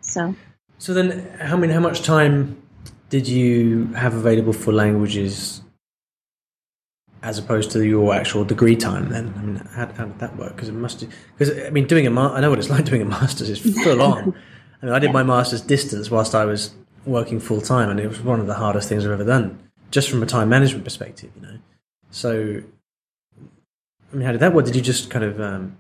[0.00, 0.34] So.
[0.78, 2.60] So then, how I mean, how much time
[3.08, 5.62] did you have available for languages
[7.22, 9.32] as opposed to your actual degree time then?
[9.36, 10.56] I mean how, how did that work?
[10.56, 11.06] Because it must
[11.38, 13.60] because i mean doing a ma- i know what it's like doing a master's is
[13.84, 14.34] full on.
[14.82, 16.74] I mean i did my master's distance whilst i was
[17.06, 19.58] working full time and it was one of the hardest things i've ever done
[19.90, 21.58] just from a time management perspective you know?
[22.10, 22.62] So
[24.12, 24.66] i mean how did that work?
[24.66, 25.76] Did you just kind of um...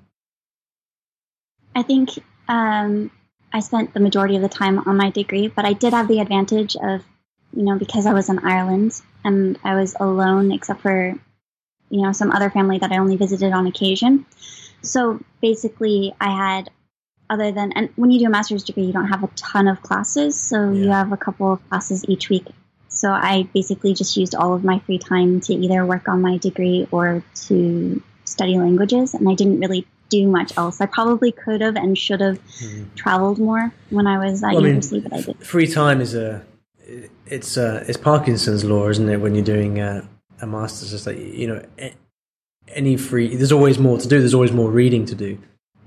[1.74, 2.10] i think
[2.48, 3.10] um,
[3.52, 6.20] i spent the majority of the time on my degree but i did have the
[6.20, 7.04] advantage of
[7.56, 11.14] you know, because I was in Ireland and I was alone except for,
[11.90, 14.26] you know, some other family that I only visited on occasion.
[14.82, 16.70] So basically, I had,
[17.30, 19.82] other than, and when you do a master's degree, you don't have a ton of
[19.82, 20.38] classes.
[20.38, 20.84] So yeah.
[20.84, 22.46] you have a couple of classes each week.
[22.88, 26.38] So I basically just used all of my free time to either work on my
[26.38, 29.14] degree or to study languages.
[29.14, 30.80] And I didn't really do much else.
[30.80, 32.94] I probably could have and should have mm.
[32.94, 35.46] traveled more when I was at well, university, I mean, but I did.
[35.46, 36.44] Free time is a
[37.26, 39.18] it's uh, it's Parkinson's law, isn't it?
[39.18, 40.06] When you're doing uh,
[40.40, 41.64] a master's, it's like you know,
[42.68, 43.34] any free.
[43.34, 44.18] There's always more to do.
[44.18, 45.38] There's always more reading to do.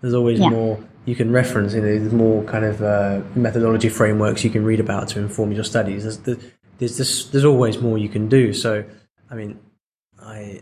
[0.02, 0.50] There's always yeah.
[0.50, 1.74] more you can reference.
[1.74, 5.52] You know, there's more kind of uh, methodology frameworks you can read about to inform
[5.52, 6.04] your studies.
[6.04, 8.54] There's there's there's, there's always more you can do.
[8.54, 8.84] So,
[9.30, 9.60] I mean,
[10.22, 10.62] I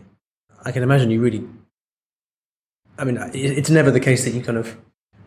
[0.64, 1.46] I can imagine you really.
[2.98, 4.76] I mean, it's never the case that you kind of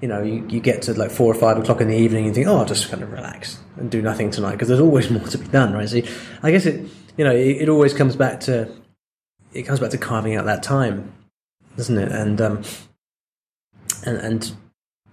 [0.02, 2.34] you know, you, you get to like four or five o'clock in the evening and
[2.34, 5.28] think, oh, I'll just kind of relax and do nothing tonight because there's always more
[5.28, 5.90] to be done, right?
[5.90, 6.02] So
[6.42, 8.72] I guess it, you know, it, it, always comes back to,
[9.54, 11.12] it comes back to carving out that time,
[11.76, 12.12] doesn't it?
[12.12, 12.64] And, um,
[14.06, 14.52] and, and,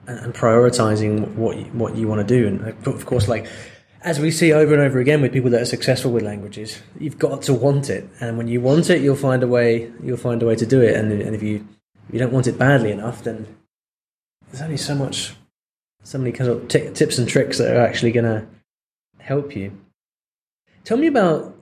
[0.07, 2.47] and prioritizing what you, what you want to do.
[2.47, 3.49] And of course, like,
[4.03, 7.19] as we see over and over again with people that are successful with languages, you've
[7.19, 8.09] got to want it.
[8.21, 10.81] And when you want it, you'll find a way, you'll find a way to do
[10.81, 10.95] it.
[10.95, 11.67] And, and if you,
[12.13, 13.47] you don't want it badly enough, then
[14.51, 15.35] there's only so much,
[16.03, 18.47] so many kind of t- tips and tricks that are actually going to
[19.19, 19.77] help you.
[20.85, 21.57] Tell me about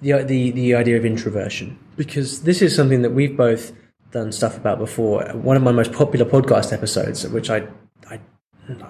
[0.00, 3.72] the the the idea of introversion because this is something that we've both
[4.12, 5.24] done stuff about before.
[5.34, 7.68] One of my most popular podcast episodes, which I
[8.08, 8.20] I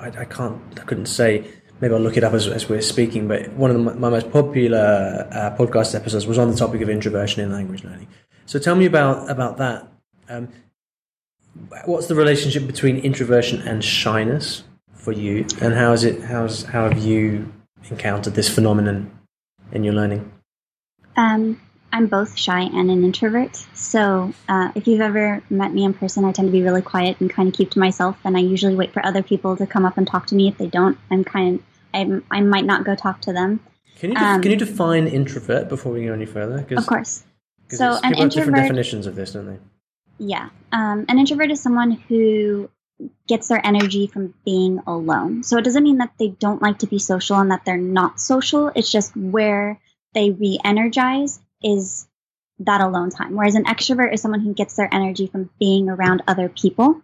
[0.01, 1.45] I, can't I couldn't say.
[1.81, 3.29] Maybe I'll look it up as, as we're speaking.
[3.29, 6.89] But one of the, my most popular uh, podcast episodes was on the topic of
[6.89, 8.09] introversion in language learning.
[8.47, 9.89] So tell me about about that.
[10.29, 10.49] Um,
[11.85, 16.23] what's the relationship between introversion and shyness for you, and how is it?
[16.23, 17.53] How's how have you
[17.91, 19.11] encountered this phenomenon
[19.73, 20.33] in your learning?
[21.17, 21.61] Um,
[21.93, 23.57] I'm both shy and an introvert.
[23.75, 27.21] So uh, if you've ever met me in person, I tend to be really quiet
[27.21, 28.19] and kind of keep to myself.
[28.25, 30.49] And I usually wait for other people to come up and talk to me.
[30.49, 33.61] If they don't, I'm kind of I'm, I might not go talk to them.
[33.99, 36.67] Can you um, can you define introvert before we go any further?
[36.77, 37.25] Of course.
[37.69, 39.59] So an introvert different definitions of this, don't they?
[40.19, 42.71] Yeah, um, an introvert is someone who
[43.29, 45.43] gets their energy from being alone.
[45.43, 48.21] So it doesn't mean that they don't like to be social and that they're not
[48.21, 48.73] social.
[48.75, 49.79] It's just where
[50.15, 52.07] they re-energize is
[52.61, 53.37] that alone time.
[53.37, 57.03] Whereas an extrovert is someone who gets their energy from being around other people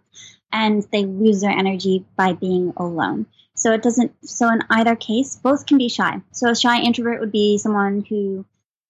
[0.51, 3.27] and they lose their energy by being alone.
[3.55, 6.21] So it doesn't, so in either case, both can be shy.
[6.31, 8.45] So a shy introvert would be someone who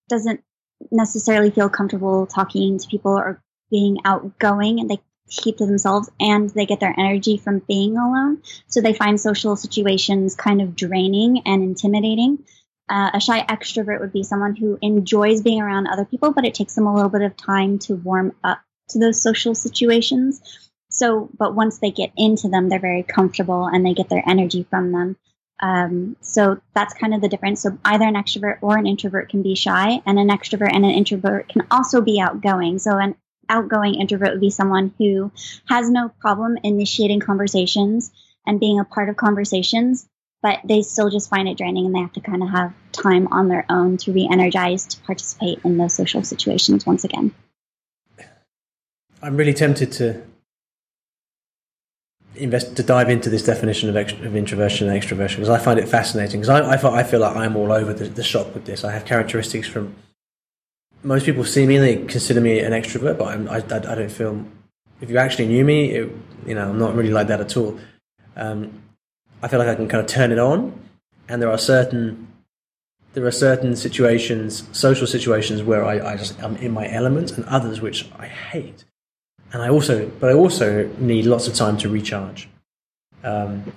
[0.08, 0.42] doesn't
[0.90, 3.43] necessarily feel comfortable talking to people or
[3.74, 8.42] being outgoing and they keep to themselves and they get their energy from being alone.
[8.68, 12.46] So they find social situations kind of draining and intimidating.
[12.88, 16.54] Uh, a shy extrovert would be someone who enjoys being around other people, but it
[16.54, 18.60] takes them a little bit of time to warm up
[18.90, 20.42] to those social situations.
[20.90, 24.68] So, but once they get into them, they're very comfortable and they get their energy
[24.70, 25.18] from them.
[25.60, 27.62] Um, so that's kind of the difference.
[27.62, 30.92] So either an extrovert or an introvert can be shy, and an extrovert and an
[30.92, 32.80] introvert can also be outgoing.
[32.80, 33.16] So an
[33.54, 35.32] outgoing introvert would be someone who
[35.70, 38.12] has no problem initiating conversations
[38.46, 40.10] and being a part of conversations,
[40.42, 43.28] but they still just find it draining and they have to kind of have time
[43.32, 47.34] on their own to re energize to participate in those social situations once again.
[49.22, 50.22] I'm really tempted to
[52.36, 55.80] invest to dive into this definition of, extra, of introversion and extroversion because I find
[55.80, 58.66] it fascinating because I, I, I feel like I'm all over the, the shop with
[58.66, 58.84] this.
[58.84, 59.96] I have characteristics from
[61.04, 64.12] most people see me and they consider me an extrovert, but I'm, I, I, don't
[64.12, 64.46] feel.
[65.02, 66.12] If you actually knew me, it,
[66.46, 67.78] you know, I'm not really like that at all.
[68.36, 68.82] Um,
[69.42, 70.80] I feel like I can kind of turn it on,
[71.28, 72.28] and there are certain
[73.14, 77.46] there are certain situations, social situations, where I, I just am in my element, and
[77.46, 78.86] others which I hate.
[79.52, 82.50] And I also, but I also need lots of time to recharge.
[83.24, 83.72] Um,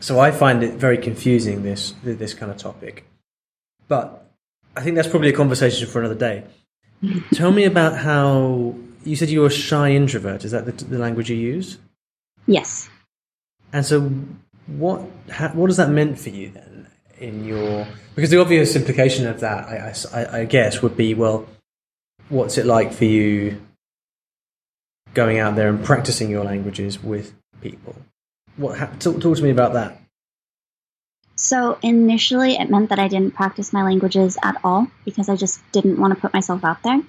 [0.00, 3.06] so I find it very confusing this this kind of topic.
[3.88, 4.21] But
[4.76, 6.44] I think that's probably a conversation for another day.
[7.34, 10.44] Tell me about how you said you were a shy introvert.
[10.44, 11.78] Is that the, the language you use?
[12.46, 12.88] Yes.
[13.72, 14.00] And so,
[14.66, 16.88] what how, what does that meant for you then?
[17.18, 21.46] In your because the obvious implication of that, I, I, I guess, would be well,
[22.28, 23.60] what's it like for you
[25.14, 27.94] going out there and practicing your languages with people?
[28.56, 30.01] What talk, talk to me about that?
[31.42, 35.60] So initially, it meant that I didn't practice my languages at all because I just
[35.72, 37.02] didn't want to put myself out there.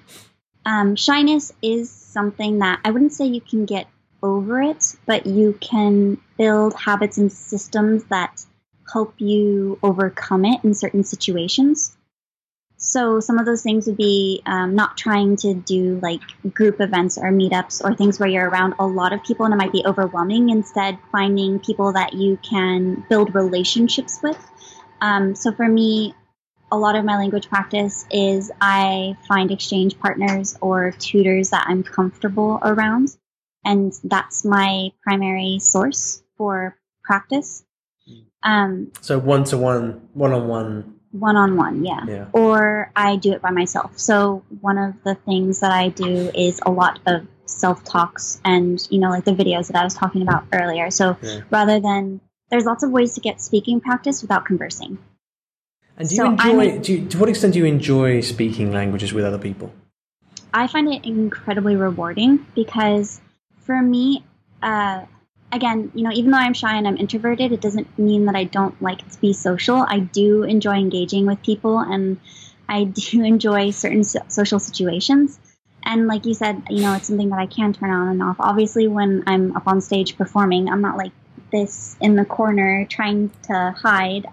[0.66, 3.86] Um, shyness is something that I wouldn't say you can get
[4.24, 8.44] over it, but you can build habits and systems that
[8.92, 11.93] help you overcome it in certain situations.
[12.76, 16.20] So some of those things would be um, not trying to do like
[16.52, 19.56] group events or meetups or things where you're around a lot of people and it
[19.56, 20.50] might be overwhelming.
[20.50, 24.38] Instead, finding people that you can build relationships with.
[25.00, 26.14] Um, so for me,
[26.72, 31.84] a lot of my language practice is I find exchange partners or tutors that I'm
[31.84, 33.16] comfortable around,
[33.64, 37.64] and that's my primary source for practice.
[38.06, 38.50] Hmm.
[38.50, 42.00] Um, so one to one, one on one one on one, yeah.
[42.06, 42.26] yeah.
[42.32, 43.98] Or I do it by myself.
[43.98, 48.84] So one of the things that I do is a lot of self talks and,
[48.90, 50.90] you know, like the videos that I was talking about earlier.
[50.90, 51.42] So yeah.
[51.50, 54.98] rather than, there's lots of ways to get speaking practice without conversing.
[55.96, 59.12] And do you so enjoy, do you, to what extent do you enjoy speaking languages
[59.12, 59.72] with other people?
[60.52, 63.20] I find it incredibly rewarding because
[63.60, 64.24] for me,
[64.62, 65.04] uh,
[65.54, 68.44] again, you know, even though I'm shy and I'm introverted, it doesn't mean that I
[68.44, 69.84] don't like to be social.
[69.88, 72.18] I do enjoy engaging with people and
[72.68, 75.38] I do enjoy certain so- social situations.
[75.84, 78.36] And like you said, you know, it's something that I can turn on and off.
[78.38, 81.12] Obviously, when I'm up on stage performing, I'm not like
[81.52, 84.26] this in the corner trying to hide.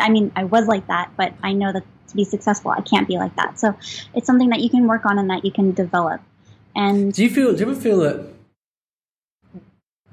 [0.00, 3.08] I mean, I was like that, but I know that to be successful, I can't
[3.08, 3.58] be like that.
[3.58, 3.76] So
[4.14, 6.20] it's something that you can work on and that you can develop.
[6.76, 7.52] And do you feel?
[7.52, 8.33] Do you ever feel that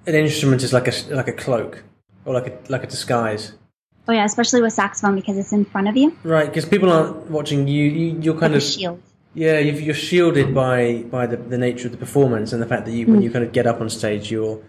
[0.07, 1.83] an instrument is like a like a cloak
[2.25, 3.53] or like a like a disguise.
[4.07, 6.15] Oh yeah, especially with saxophone because it's in front of you.
[6.23, 7.85] Right, because people aren't watching you.
[7.85, 9.01] you you're kind Like of a shield.
[9.35, 9.59] yeah.
[9.59, 12.91] You've, you're shielded by by the, the nature of the performance and the fact that
[12.91, 14.59] you when you kind of get up on stage, you're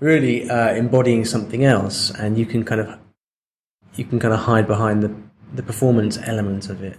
[0.00, 2.98] really uh, embodying something else, and you can kind of
[3.94, 5.14] you can kind of hide behind the
[5.54, 6.98] the performance element of it.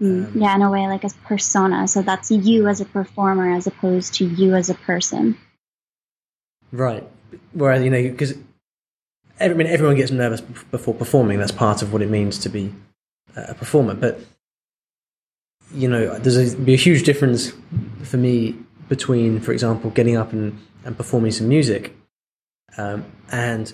[0.00, 0.32] Mm.
[0.34, 1.86] yeah, in a way, like a persona.
[1.86, 5.36] So that's you as a performer as opposed to you as a person.
[6.72, 7.06] Right.
[7.52, 8.34] Whereas you know because
[9.38, 11.38] I mean everyone gets nervous before performing.
[11.38, 12.72] That's part of what it means to be
[13.36, 13.94] a performer.
[13.94, 14.20] But
[15.72, 17.52] you know, there's a, be a huge difference
[18.02, 18.56] for me
[18.88, 21.96] between, for example, getting up and, and performing some music,
[22.76, 23.72] um, and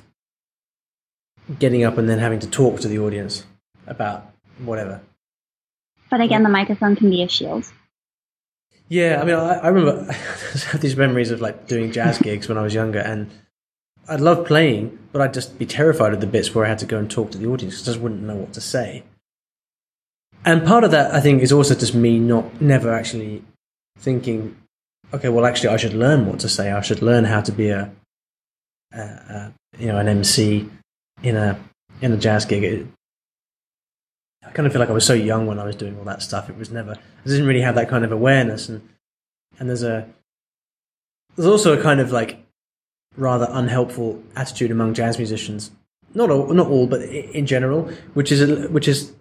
[1.58, 3.46] getting up and then having to talk to the audience
[3.86, 5.00] about whatever.
[6.10, 7.64] But again, the microphone can be a shield.
[8.88, 12.48] Yeah, I mean, I, I remember I have these memories of like doing jazz gigs
[12.48, 13.30] when I was younger, and
[14.08, 16.86] I'd love playing, but I'd just be terrified of the bits where I had to
[16.86, 19.02] go and talk to the audience because I just wouldn't know what to say.
[20.44, 23.42] And part of that, I think, is also just me not never actually
[23.98, 24.56] thinking,
[25.12, 26.70] okay, well, actually, I should learn what to say.
[26.70, 27.90] I should learn how to be a,
[28.92, 30.68] a, a you know, an MC
[31.22, 31.58] in a
[32.00, 32.62] in a jazz gig.
[32.62, 32.86] It,
[34.56, 36.48] kind of feel like I was so young when I was doing all that stuff.
[36.48, 38.88] It was never, I didn't really have that kind of awareness, and
[39.58, 40.08] and there's a
[41.36, 42.42] there's also a kind of like
[43.16, 45.70] rather unhelpful attitude among jazz musicians.
[46.14, 49.12] Not all, not all, but in general, which is which is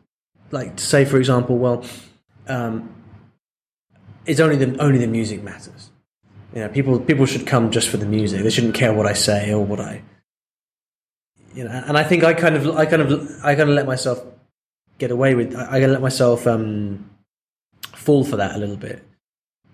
[0.52, 1.84] like to say, for example, well,
[2.48, 2.90] um,
[4.26, 5.92] it's only the only the music matters.
[6.54, 8.42] You know, people people should come just for the music.
[8.42, 10.02] They shouldn't care what I say or what I.
[11.54, 13.12] You know, and I think I kind of I kind of
[13.44, 14.24] I kind of let myself
[14.98, 15.56] get away with.
[15.56, 17.10] I, I let myself um,
[17.94, 19.04] fall for that a little bit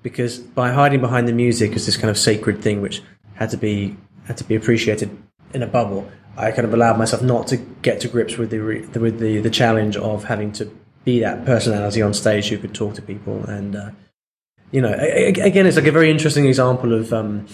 [0.03, 3.01] because by hiding behind the music as this kind of sacred thing which
[3.36, 5.15] had to be had to be appreciated
[5.53, 8.59] in a bubble, I kind of allowed myself not to get to grips with the
[8.59, 10.72] re- with the the challenge of having to
[11.03, 13.89] be that personality on stage who could talk to people and uh,
[14.72, 17.47] you know again it's like a very interesting example of um,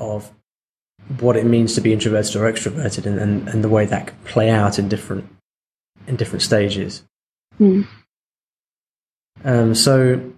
[0.00, 0.32] of
[1.20, 4.24] what it means to be introverted or extroverted and, and, and the way that could
[4.24, 5.28] play out in different
[6.08, 7.04] in different stages.
[7.58, 7.82] Hmm.
[9.44, 10.32] Um, so,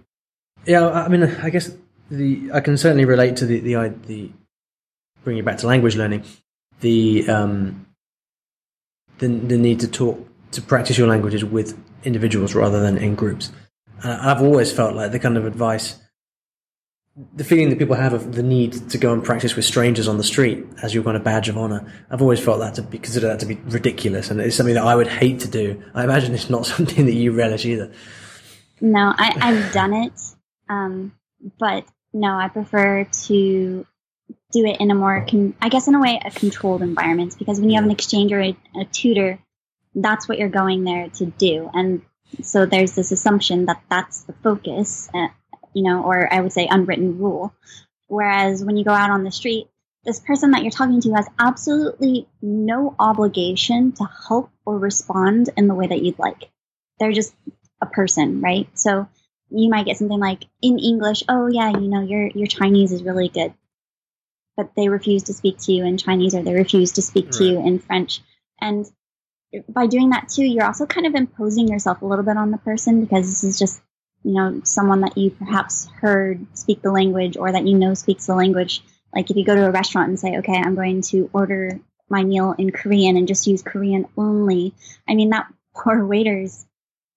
[0.65, 1.71] yeah, I mean, I guess
[2.09, 4.31] the I can certainly relate to the the i- the
[5.23, 6.23] bringing it back to language learning,
[6.81, 7.87] the um,
[9.19, 13.51] the the need to talk to practice your languages with individuals rather than in groups.
[14.03, 15.95] And I've always felt like the kind of advice,
[17.35, 20.17] the feeling that people have of the need to go and practice with strangers on
[20.17, 21.91] the street as your kind of badge of honor.
[22.09, 24.83] I've always felt that to be consider that to be ridiculous, and it's something that
[24.85, 25.83] I would hate to do.
[25.93, 27.91] I imagine it's not something that you relish either.
[28.79, 30.19] No, I, I've done it,
[30.69, 31.13] um,
[31.59, 33.85] but no, I prefer to
[34.51, 37.35] do it in a more, con- I guess, in a way, a controlled environment.
[37.37, 39.39] Because when you have an exchange or a, a tutor,
[39.93, 42.01] that's what you're going there to do, and
[42.41, 45.27] so there's this assumption that that's the focus, uh,
[45.73, 47.53] you know, or I would say unwritten rule.
[48.07, 49.67] Whereas when you go out on the street,
[50.03, 55.67] this person that you're talking to has absolutely no obligation to help or respond in
[55.67, 56.49] the way that you'd like.
[56.99, 57.33] They're just
[57.81, 58.67] a person, right?
[58.77, 59.07] So
[59.49, 63.03] you might get something like in English, oh yeah, you know, your your Chinese is
[63.03, 63.53] really good.
[64.57, 67.43] But they refuse to speak to you in Chinese or they refuse to speak to
[67.43, 68.21] you in French.
[68.59, 68.85] And
[69.67, 72.57] by doing that too, you're also kind of imposing yourself a little bit on the
[72.57, 73.81] person because this is just,
[74.23, 78.27] you know, someone that you perhaps heard speak the language or that you know speaks
[78.27, 78.83] the language.
[79.13, 82.23] Like if you go to a restaurant and say, okay, I'm going to order my
[82.23, 84.73] meal in Korean and just use Korean only.
[85.07, 86.65] I mean, that poor waiter's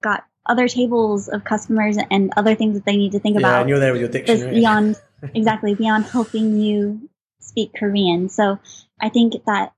[0.02, 3.60] got other tables of customers and other things that they need to think Yeah, about
[3.62, 4.54] and you're there with your dictionary.
[4.54, 5.00] beyond
[5.34, 7.08] exactly beyond helping you
[7.40, 8.28] speak Korean.
[8.28, 8.58] So
[9.00, 9.72] I think that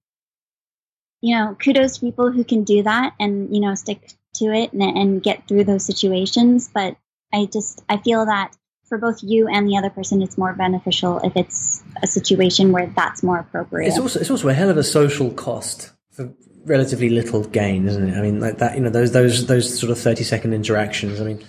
[1.22, 4.72] you know, kudos to people who can do that and you know stick to it
[4.72, 6.70] and, and get through those situations.
[6.72, 6.96] But
[7.32, 8.56] I just I feel that
[8.88, 12.86] for both you and the other person, it's more beneficial if it's a situation where
[12.94, 13.88] that's more appropriate.
[13.88, 16.32] It's also it's also a hell of a social cost for
[16.64, 18.16] relatively little gain, isn't it?
[18.16, 21.20] I mean, like that, you know, those those those sort of thirty second interactions.
[21.20, 21.44] I mean,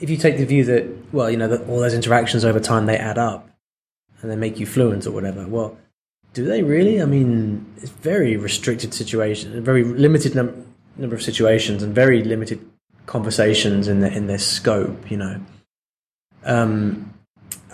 [0.00, 2.86] if you take the view that well, you know, that all those interactions over time
[2.86, 3.48] they add up
[4.22, 5.46] and they make you fluent or whatever.
[5.46, 5.78] Well,
[6.32, 7.02] do they really?
[7.02, 12.22] I mean, it's very restricted situation, a very limited num- number of situations, and very
[12.22, 12.64] limited
[13.08, 15.10] conversations in their in their scope.
[15.10, 15.40] You know.
[16.44, 17.12] Um,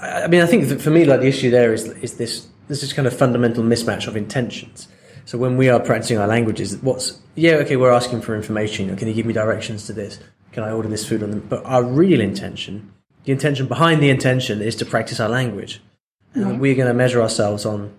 [0.01, 2.47] I I mean, I think that for me, like the issue there is is this
[2.69, 4.89] this is kind of fundamental mismatch of intentions.
[5.27, 8.87] So when we are practicing our languages, what's yeah, okay, we're asking for information.
[8.87, 10.21] You know, Can you give me directions to this?
[10.53, 11.41] Can I order this food on them?
[11.41, 12.93] But our real intention,
[13.25, 15.83] the intention behind the intention, is to practice our language,
[16.35, 17.93] and we're going to measure ourselves on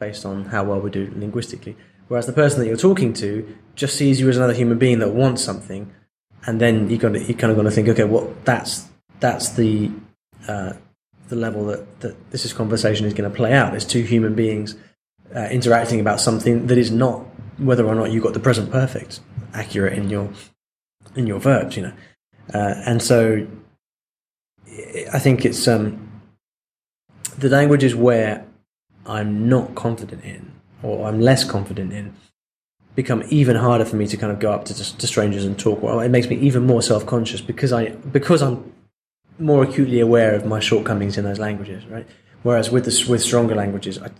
[0.00, 1.76] based on how well we do linguistically.
[2.08, 5.10] Whereas the person that you're talking to just sees you as another human being that
[5.10, 5.92] wants something,
[6.46, 8.88] and then you got you kind of got to think, okay, well that's
[9.20, 9.90] that's the
[10.48, 10.74] uh,
[11.28, 13.74] the level that, that this is conversation is going to play out.
[13.74, 14.76] It's two human beings
[15.34, 17.20] uh, interacting about something that is not
[17.58, 19.20] whether or not you got the present perfect
[19.54, 20.30] accurate in your
[21.16, 21.92] in your verbs, you know.
[22.52, 23.46] Uh, and so
[25.12, 26.22] I think it's um,
[27.38, 28.44] the languages where
[29.06, 32.14] I'm not confident in or I'm less confident in
[32.94, 35.82] become even harder for me to kind of go up to, to strangers and talk.
[35.82, 38.72] Well, it makes me even more self conscious because I because I'm
[39.38, 42.06] more acutely aware of my shortcomings in those languages, right?
[42.42, 44.10] Whereas with the, with stronger languages, I,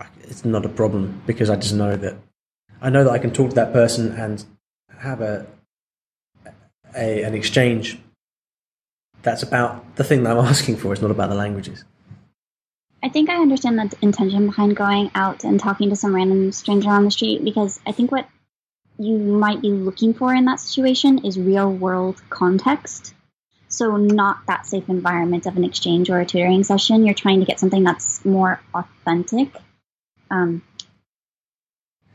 [0.00, 2.16] I, it's not a problem because I just know that
[2.80, 4.44] I know that I can talk to that person and
[4.98, 5.46] have a,
[6.96, 7.98] a an exchange
[9.22, 10.92] that's about the thing that I'm asking for.
[10.92, 11.84] It's not about the languages.
[13.02, 16.90] I think I understand the intention behind going out and talking to some random stranger
[16.90, 18.28] on the street because I think what
[18.98, 23.14] you might be looking for in that situation is real world context.
[23.68, 27.04] So, not that safe environment of an exchange or a tutoring session.
[27.04, 29.54] You're trying to get something that's more authentic.
[30.30, 30.62] Um,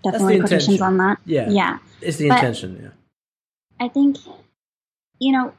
[0.04, 1.20] definitely quotations on that.
[1.26, 1.50] Yeah.
[1.50, 1.78] Yeah.
[2.02, 2.90] It's the but intention, yeah.
[3.86, 4.18] I think,
[5.20, 5.54] you know,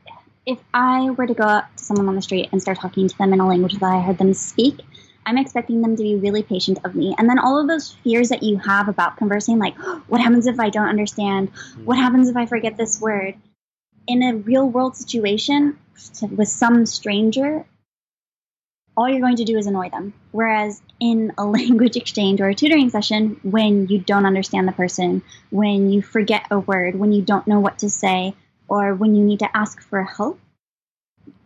[0.47, 3.19] if I were to go up to someone on the street and start talking to
[3.19, 4.81] them in a language that I heard them speak,
[5.27, 7.15] I'm expecting them to be really patient of me.
[7.19, 9.77] And then all of those fears that you have about conversing, like,
[10.09, 11.51] what happens if I don't understand?
[11.51, 11.85] Hmm.
[11.85, 13.35] What happens if I forget this word?
[14.07, 15.79] In a real world situation
[16.31, 17.65] with some stranger,
[18.97, 20.13] all you're going to do is annoy them.
[20.31, 25.23] Whereas in a language exchange or a tutoring session, when you don't understand the person,
[25.51, 28.35] when you forget a word, when you don't know what to say,
[28.69, 30.39] or when you need to ask for help,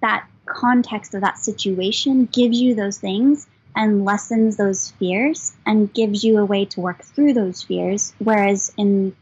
[0.00, 3.46] that context of that situation gives you those things
[3.78, 8.12] and lessens those fears and gives you a way to work through those fears.
[8.18, 9.16] Whereas in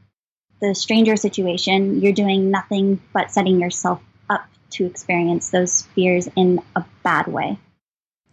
[0.63, 4.01] the stranger situation, you're doing nothing but setting yourself
[4.31, 7.59] up to experience those fears in a bad way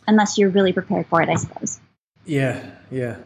[0.07, 1.81] unless you're really prepared for it, I suppose.
[2.25, 3.17] Yeah, yeah.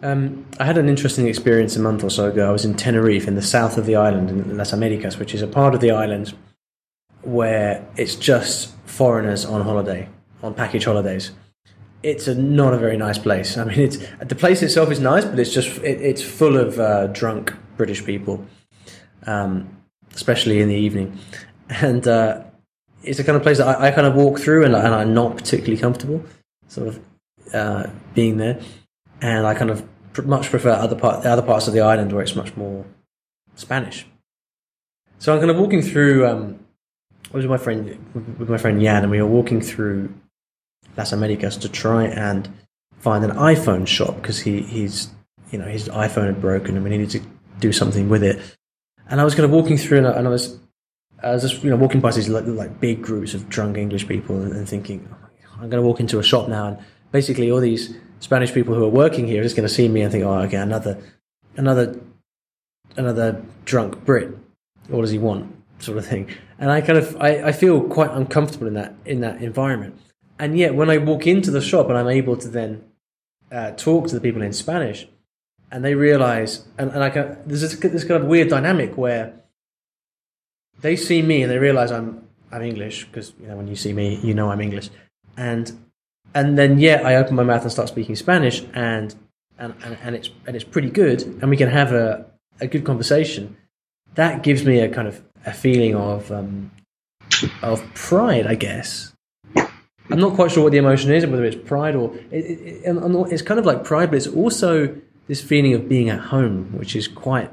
[0.00, 2.48] Um, I had an interesting experience a month or so ago.
[2.48, 5.42] I was in Tenerife, in the south of the island, in Las Americas, which is
[5.42, 6.34] a part of the island
[7.22, 10.08] where it's just foreigners on holiday,
[10.40, 11.32] on package holidays.
[12.02, 13.56] It's a, not a very nice place.
[13.56, 16.78] I mean, it's the place itself is nice, but it's just it, it's full of
[16.78, 18.44] uh, drunk British people,
[19.26, 19.68] um,
[20.14, 21.18] especially in the evening,
[21.68, 22.42] and uh,
[23.04, 25.14] it's a kind of place that I, I kind of walk through and, and, I'm
[25.14, 26.24] not particularly comfortable,
[26.68, 27.00] sort of
[27.52, 28.60] uh, being there,
[29.20, 32.22] and I kind of pr- much prefer other part other parts of the island where
[32.22, 32.84] it's much more
[33.54, 34.06] Spanish.
[35.18, 36.26] So I'm kind of walking through.
[36.26, 36.58] Um,
[37.32, 40.12] I was with my friend with my friend Jan, and we were walking through
[40.96, 42.48] Las Americas to try and
[42.98, 45.10] find an iPhone shop because he he's
[45.50, 47.20] you know his iPhone had broken and we needed to
[47.60, 48.40] do something with it.
[49.08, 50.58] And I was kind of walking through and I, and I was
[51.22, 54.08] I was just you know walking past these like, like big groups of drunk English
[54.08, 55.22] people and, and thinking, oh
[55.62, 56.78] I'm going to walk into a shop now, and
[57.12, 60.02] basically all these Spanish people who are working here are just going to see me
[60.02, 60.98] and think, oh, okay, another,
[61.56, 62.00] another,
[62.96, 64.36] another drunk Brit.
[64.88, 65.54] What does he want?
[65.78, 66.28] Sort of thing.
[66.58, 70.00] And I kind of I, I feel quite uncomfortable in that in that environment.
[70.38, 72.84] And yet, when I walk into the shop and I'm able to then
[73.50, 75.06] uh, talk to the people in Spanish,
[75.70, 79.42] and they realize, and, and I can, there's this, this kind of weird dynamic where
[80.82, 83.92] they see me and they realize I'm I'm English because you know when you see
[83.92, 84.90] me you know I'm English.
[85.36, 85.72] And
[86.34, 89.14] and then yeah I open my mouth and start speaking Spanish and
[89.58, 92.26] and, and, and it's and it's pretty good and we can have a,
[92.60, 93.56] a good conversation.
[94.14, 96.70] That gives me a kind of a feeling of um,
[97.62, 99.11] of pride I guess
[100.10, 103.32] I'm not quite sure what the emotion is whether it's pride or it, it, it,
[103.32, 104.94] it's kind of like pride but it's also
[105.28, 107.50] this feeling of being at home which is quite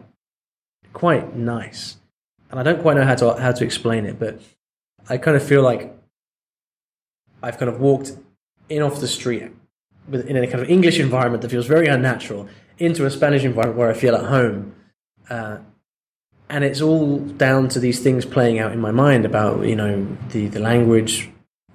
[0.93, 1.97] quite nice
[2.50, 4.41] and I don't quite know how to how to explain it, but
[5.08, 5.95] I kind of feel like
[7.43, 8.14] I've kind of walked
[8.70, 9.52] in off the street
[10.12, 12.47] in a kind of English environment that feels very unnatural
[12.80, 14.74] into a Spanish environment where I feel at home.
[15.30, 15.58] Uh,
[16.50, 20.08] and it's all down to these things playing out in my mind about you know
[20.30, 21.30] the, the language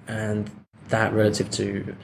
[0.07, 0.51] and
[0.89, 1.95] that relative to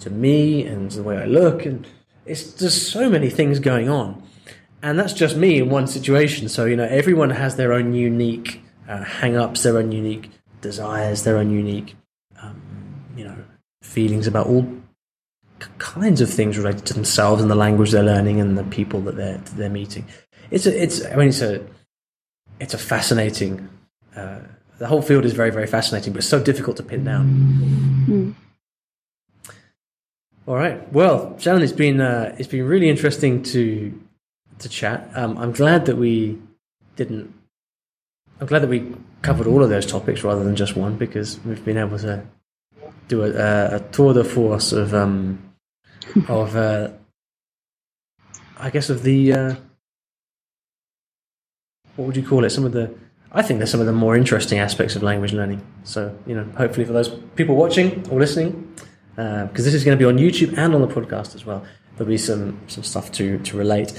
[0.00, 1.86] to me and the way I look and
[2.24, 4.22] it's just so many things going on
[4.82, 6.48] and that's just me in one situation.
[6.48, 11.36] So you know, everyone has their own unique uh, hang-ups, their own unique desires, their
[11.36, 11.96] own unique,
[12.40, 12.60] um,
[13.16, 13.36] you know,
[13.82, 14.66] feelings about all
[15.78, 19.16] kinds of things related to themselves and the language they're learning and the people that
[19.16, 20.06] they're that they're meeting.
[20.50, 21.64] It's a, it's I mean it's a
[22.60, 23.68] it's a fascinating.
[24.14, 24.40] Uh,
[24.78, 27.26] the whole field is very very fascinating, but it's so difficult to pin down.
[28.08, 28.34] Mm.
[30.46, 30.90] All right.
[30.92, 34.00] Well, Shannon, it's been uh, it's been really interesting to
[34.60, 35.10] to chat.
[35.14, 36.38] Um, I'm glad that we
[36.96, 37.34] didn't.
[38.40, 41.64] I'm glad that we covered all of those topics rather than just one because we've
[41.64, 42.24] been able to
[43.08, 45.52] do a, a tour de force of um,
[46.28, 46.90] of uh,
[48.58, 49.54] I guess of the uh,
[51.96, 52.50] what would you call it?
[52.50, 52.94] Some of the
[53.32, 55.64] I think there's some of the more interesting aspects of language learning.
[55.84, 58.74] So you know, hopefully for those people watching or listening,
[59.10, 61.64] because uh, this is going to be on YouTube and on the podcast as well,
[61.96, 63.92] there'll be some some stuff to to relate.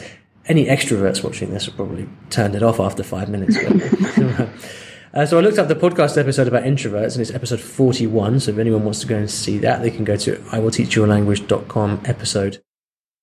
[0.46, 3.56] Any extroverts watching this will probably turn it off after five minutes.
[3.62, 4.50] But,
[5.12, 8.42] Uh, so I looked up the podcast episode about introverts, and it's episode 41.
[8.42, 12.62] So if anyone wants to go and see that, they can go to iwillteachyoualanguage.com, episode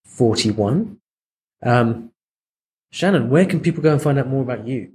[0.05, 0.99] 41.
[1.63, 2.11] Um,
[2.91, 4.93] Shannon, where can people go and find out more about you?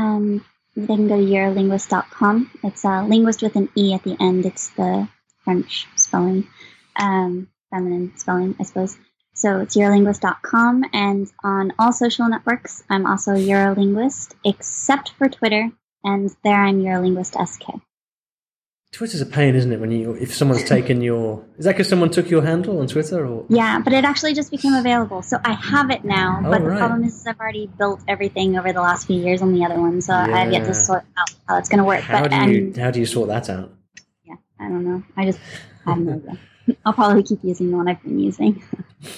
[0.00, 0.44] Um,
[0.76, 2.50] they can go to eurolinguist.com.
[2.64, 4.46] It's a linguist with an E at the end.
[4.46, 5.08] It's the
[5.44, 6.48] French spelling,
[6.96, 8.96] um, feminine spelling, I suppose.
[9.34, 15.70] So it's Eurolinguist.com and on all social networks, I'm also Eurolinguist, except for Twitter,
[16.04, 17.80] and there I'm Eurolinguist SK.
[18.92, 19.78] Twitter's a pain, isn't it?
[19.78, 23.24] When you if someone's taken your is that because someone took your handle on Twitter
[23.24, 26.40] or yeah, but it actually just became available, so I have it now.
[26.44, 26.74] Oh, but right.
[26.74, 29.80] the problem is, I've already built everything over the last few years on the other
[29.80, 30.34] one, so yeah.
[30.34, 32.00] I've yet to sort out how it's going to work.
[32.00, 33.72] How but, do you how do you sort that out?
[34.24, 35.04] Yeah, I don't know.
[35.16, 35.38] I just
[35.86, 36.38] I have no idea.
[36.84, 38.62] I'll probably keep using the one I've been using.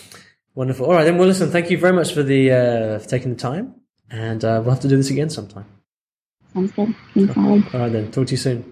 [0.54, 0.84] Wonderful.
[0.84, 1.16] All right, then.
[1.16, 1.50] Well, listen.
[1.50, 3.74] Thank you very much for the uh, for taking the time,
[4.10, 5.64] and uh, we'll have to do this again sometime.
[6.52, 6.94] Sounds good.
[7.14, 8.10] Thanks, All right, then.
[8.10, 8.71] Talk to you soon.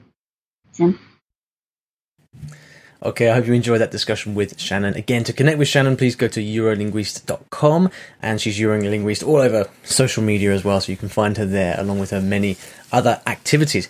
[3.03, 4.95] Okay, I hope you enjoyed that discussion with Shannon.
[4.95, 10.23] Again, to connect with Shannon, please go to eurolinguist.com and she's Eurolinguist all over social
[10.23, 12.59] media as well, so you can find her there along with her many
[12.93, 13.89] other activities.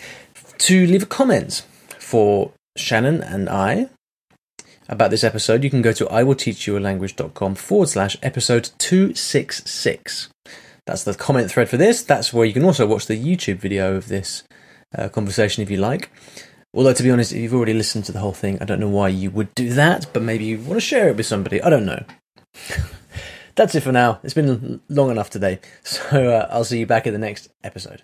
[0.59, 1.65] To leave a comment
[1.99, 3.89] for Shannon and I,
[4.87, 10.29] about this episode, you can go to iwillteachyoualanguage.com forward slash episode 266.
[10.85, 12.01] That's the comment thread for this.
[12.01, 14.43] That's where you can also watch the YouTube video of this
[14.97, 16.09] uh, conversation if you like.
[16.73, 18.87] Although, to be honest, if you've already listened to the whole thing, I don't know
[18.87, 21.61] why you would do that, but maybe you want to share it with somebody.
[21.61, 22.03] I don't know.
[23.55, 24.19] That's it for now.
[24.23, 25.59] It's been long enough today.
[25.83, 28.03] So uh, I'll see you back in the next episode.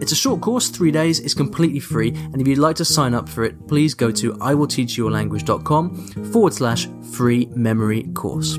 [0.00, 3.14] It's a short course, three days, it's completely free, and if you'd like to sign
[3.14, 8.58] up for it, please go to iwillteachyoualanguage.com forward slash free memory course.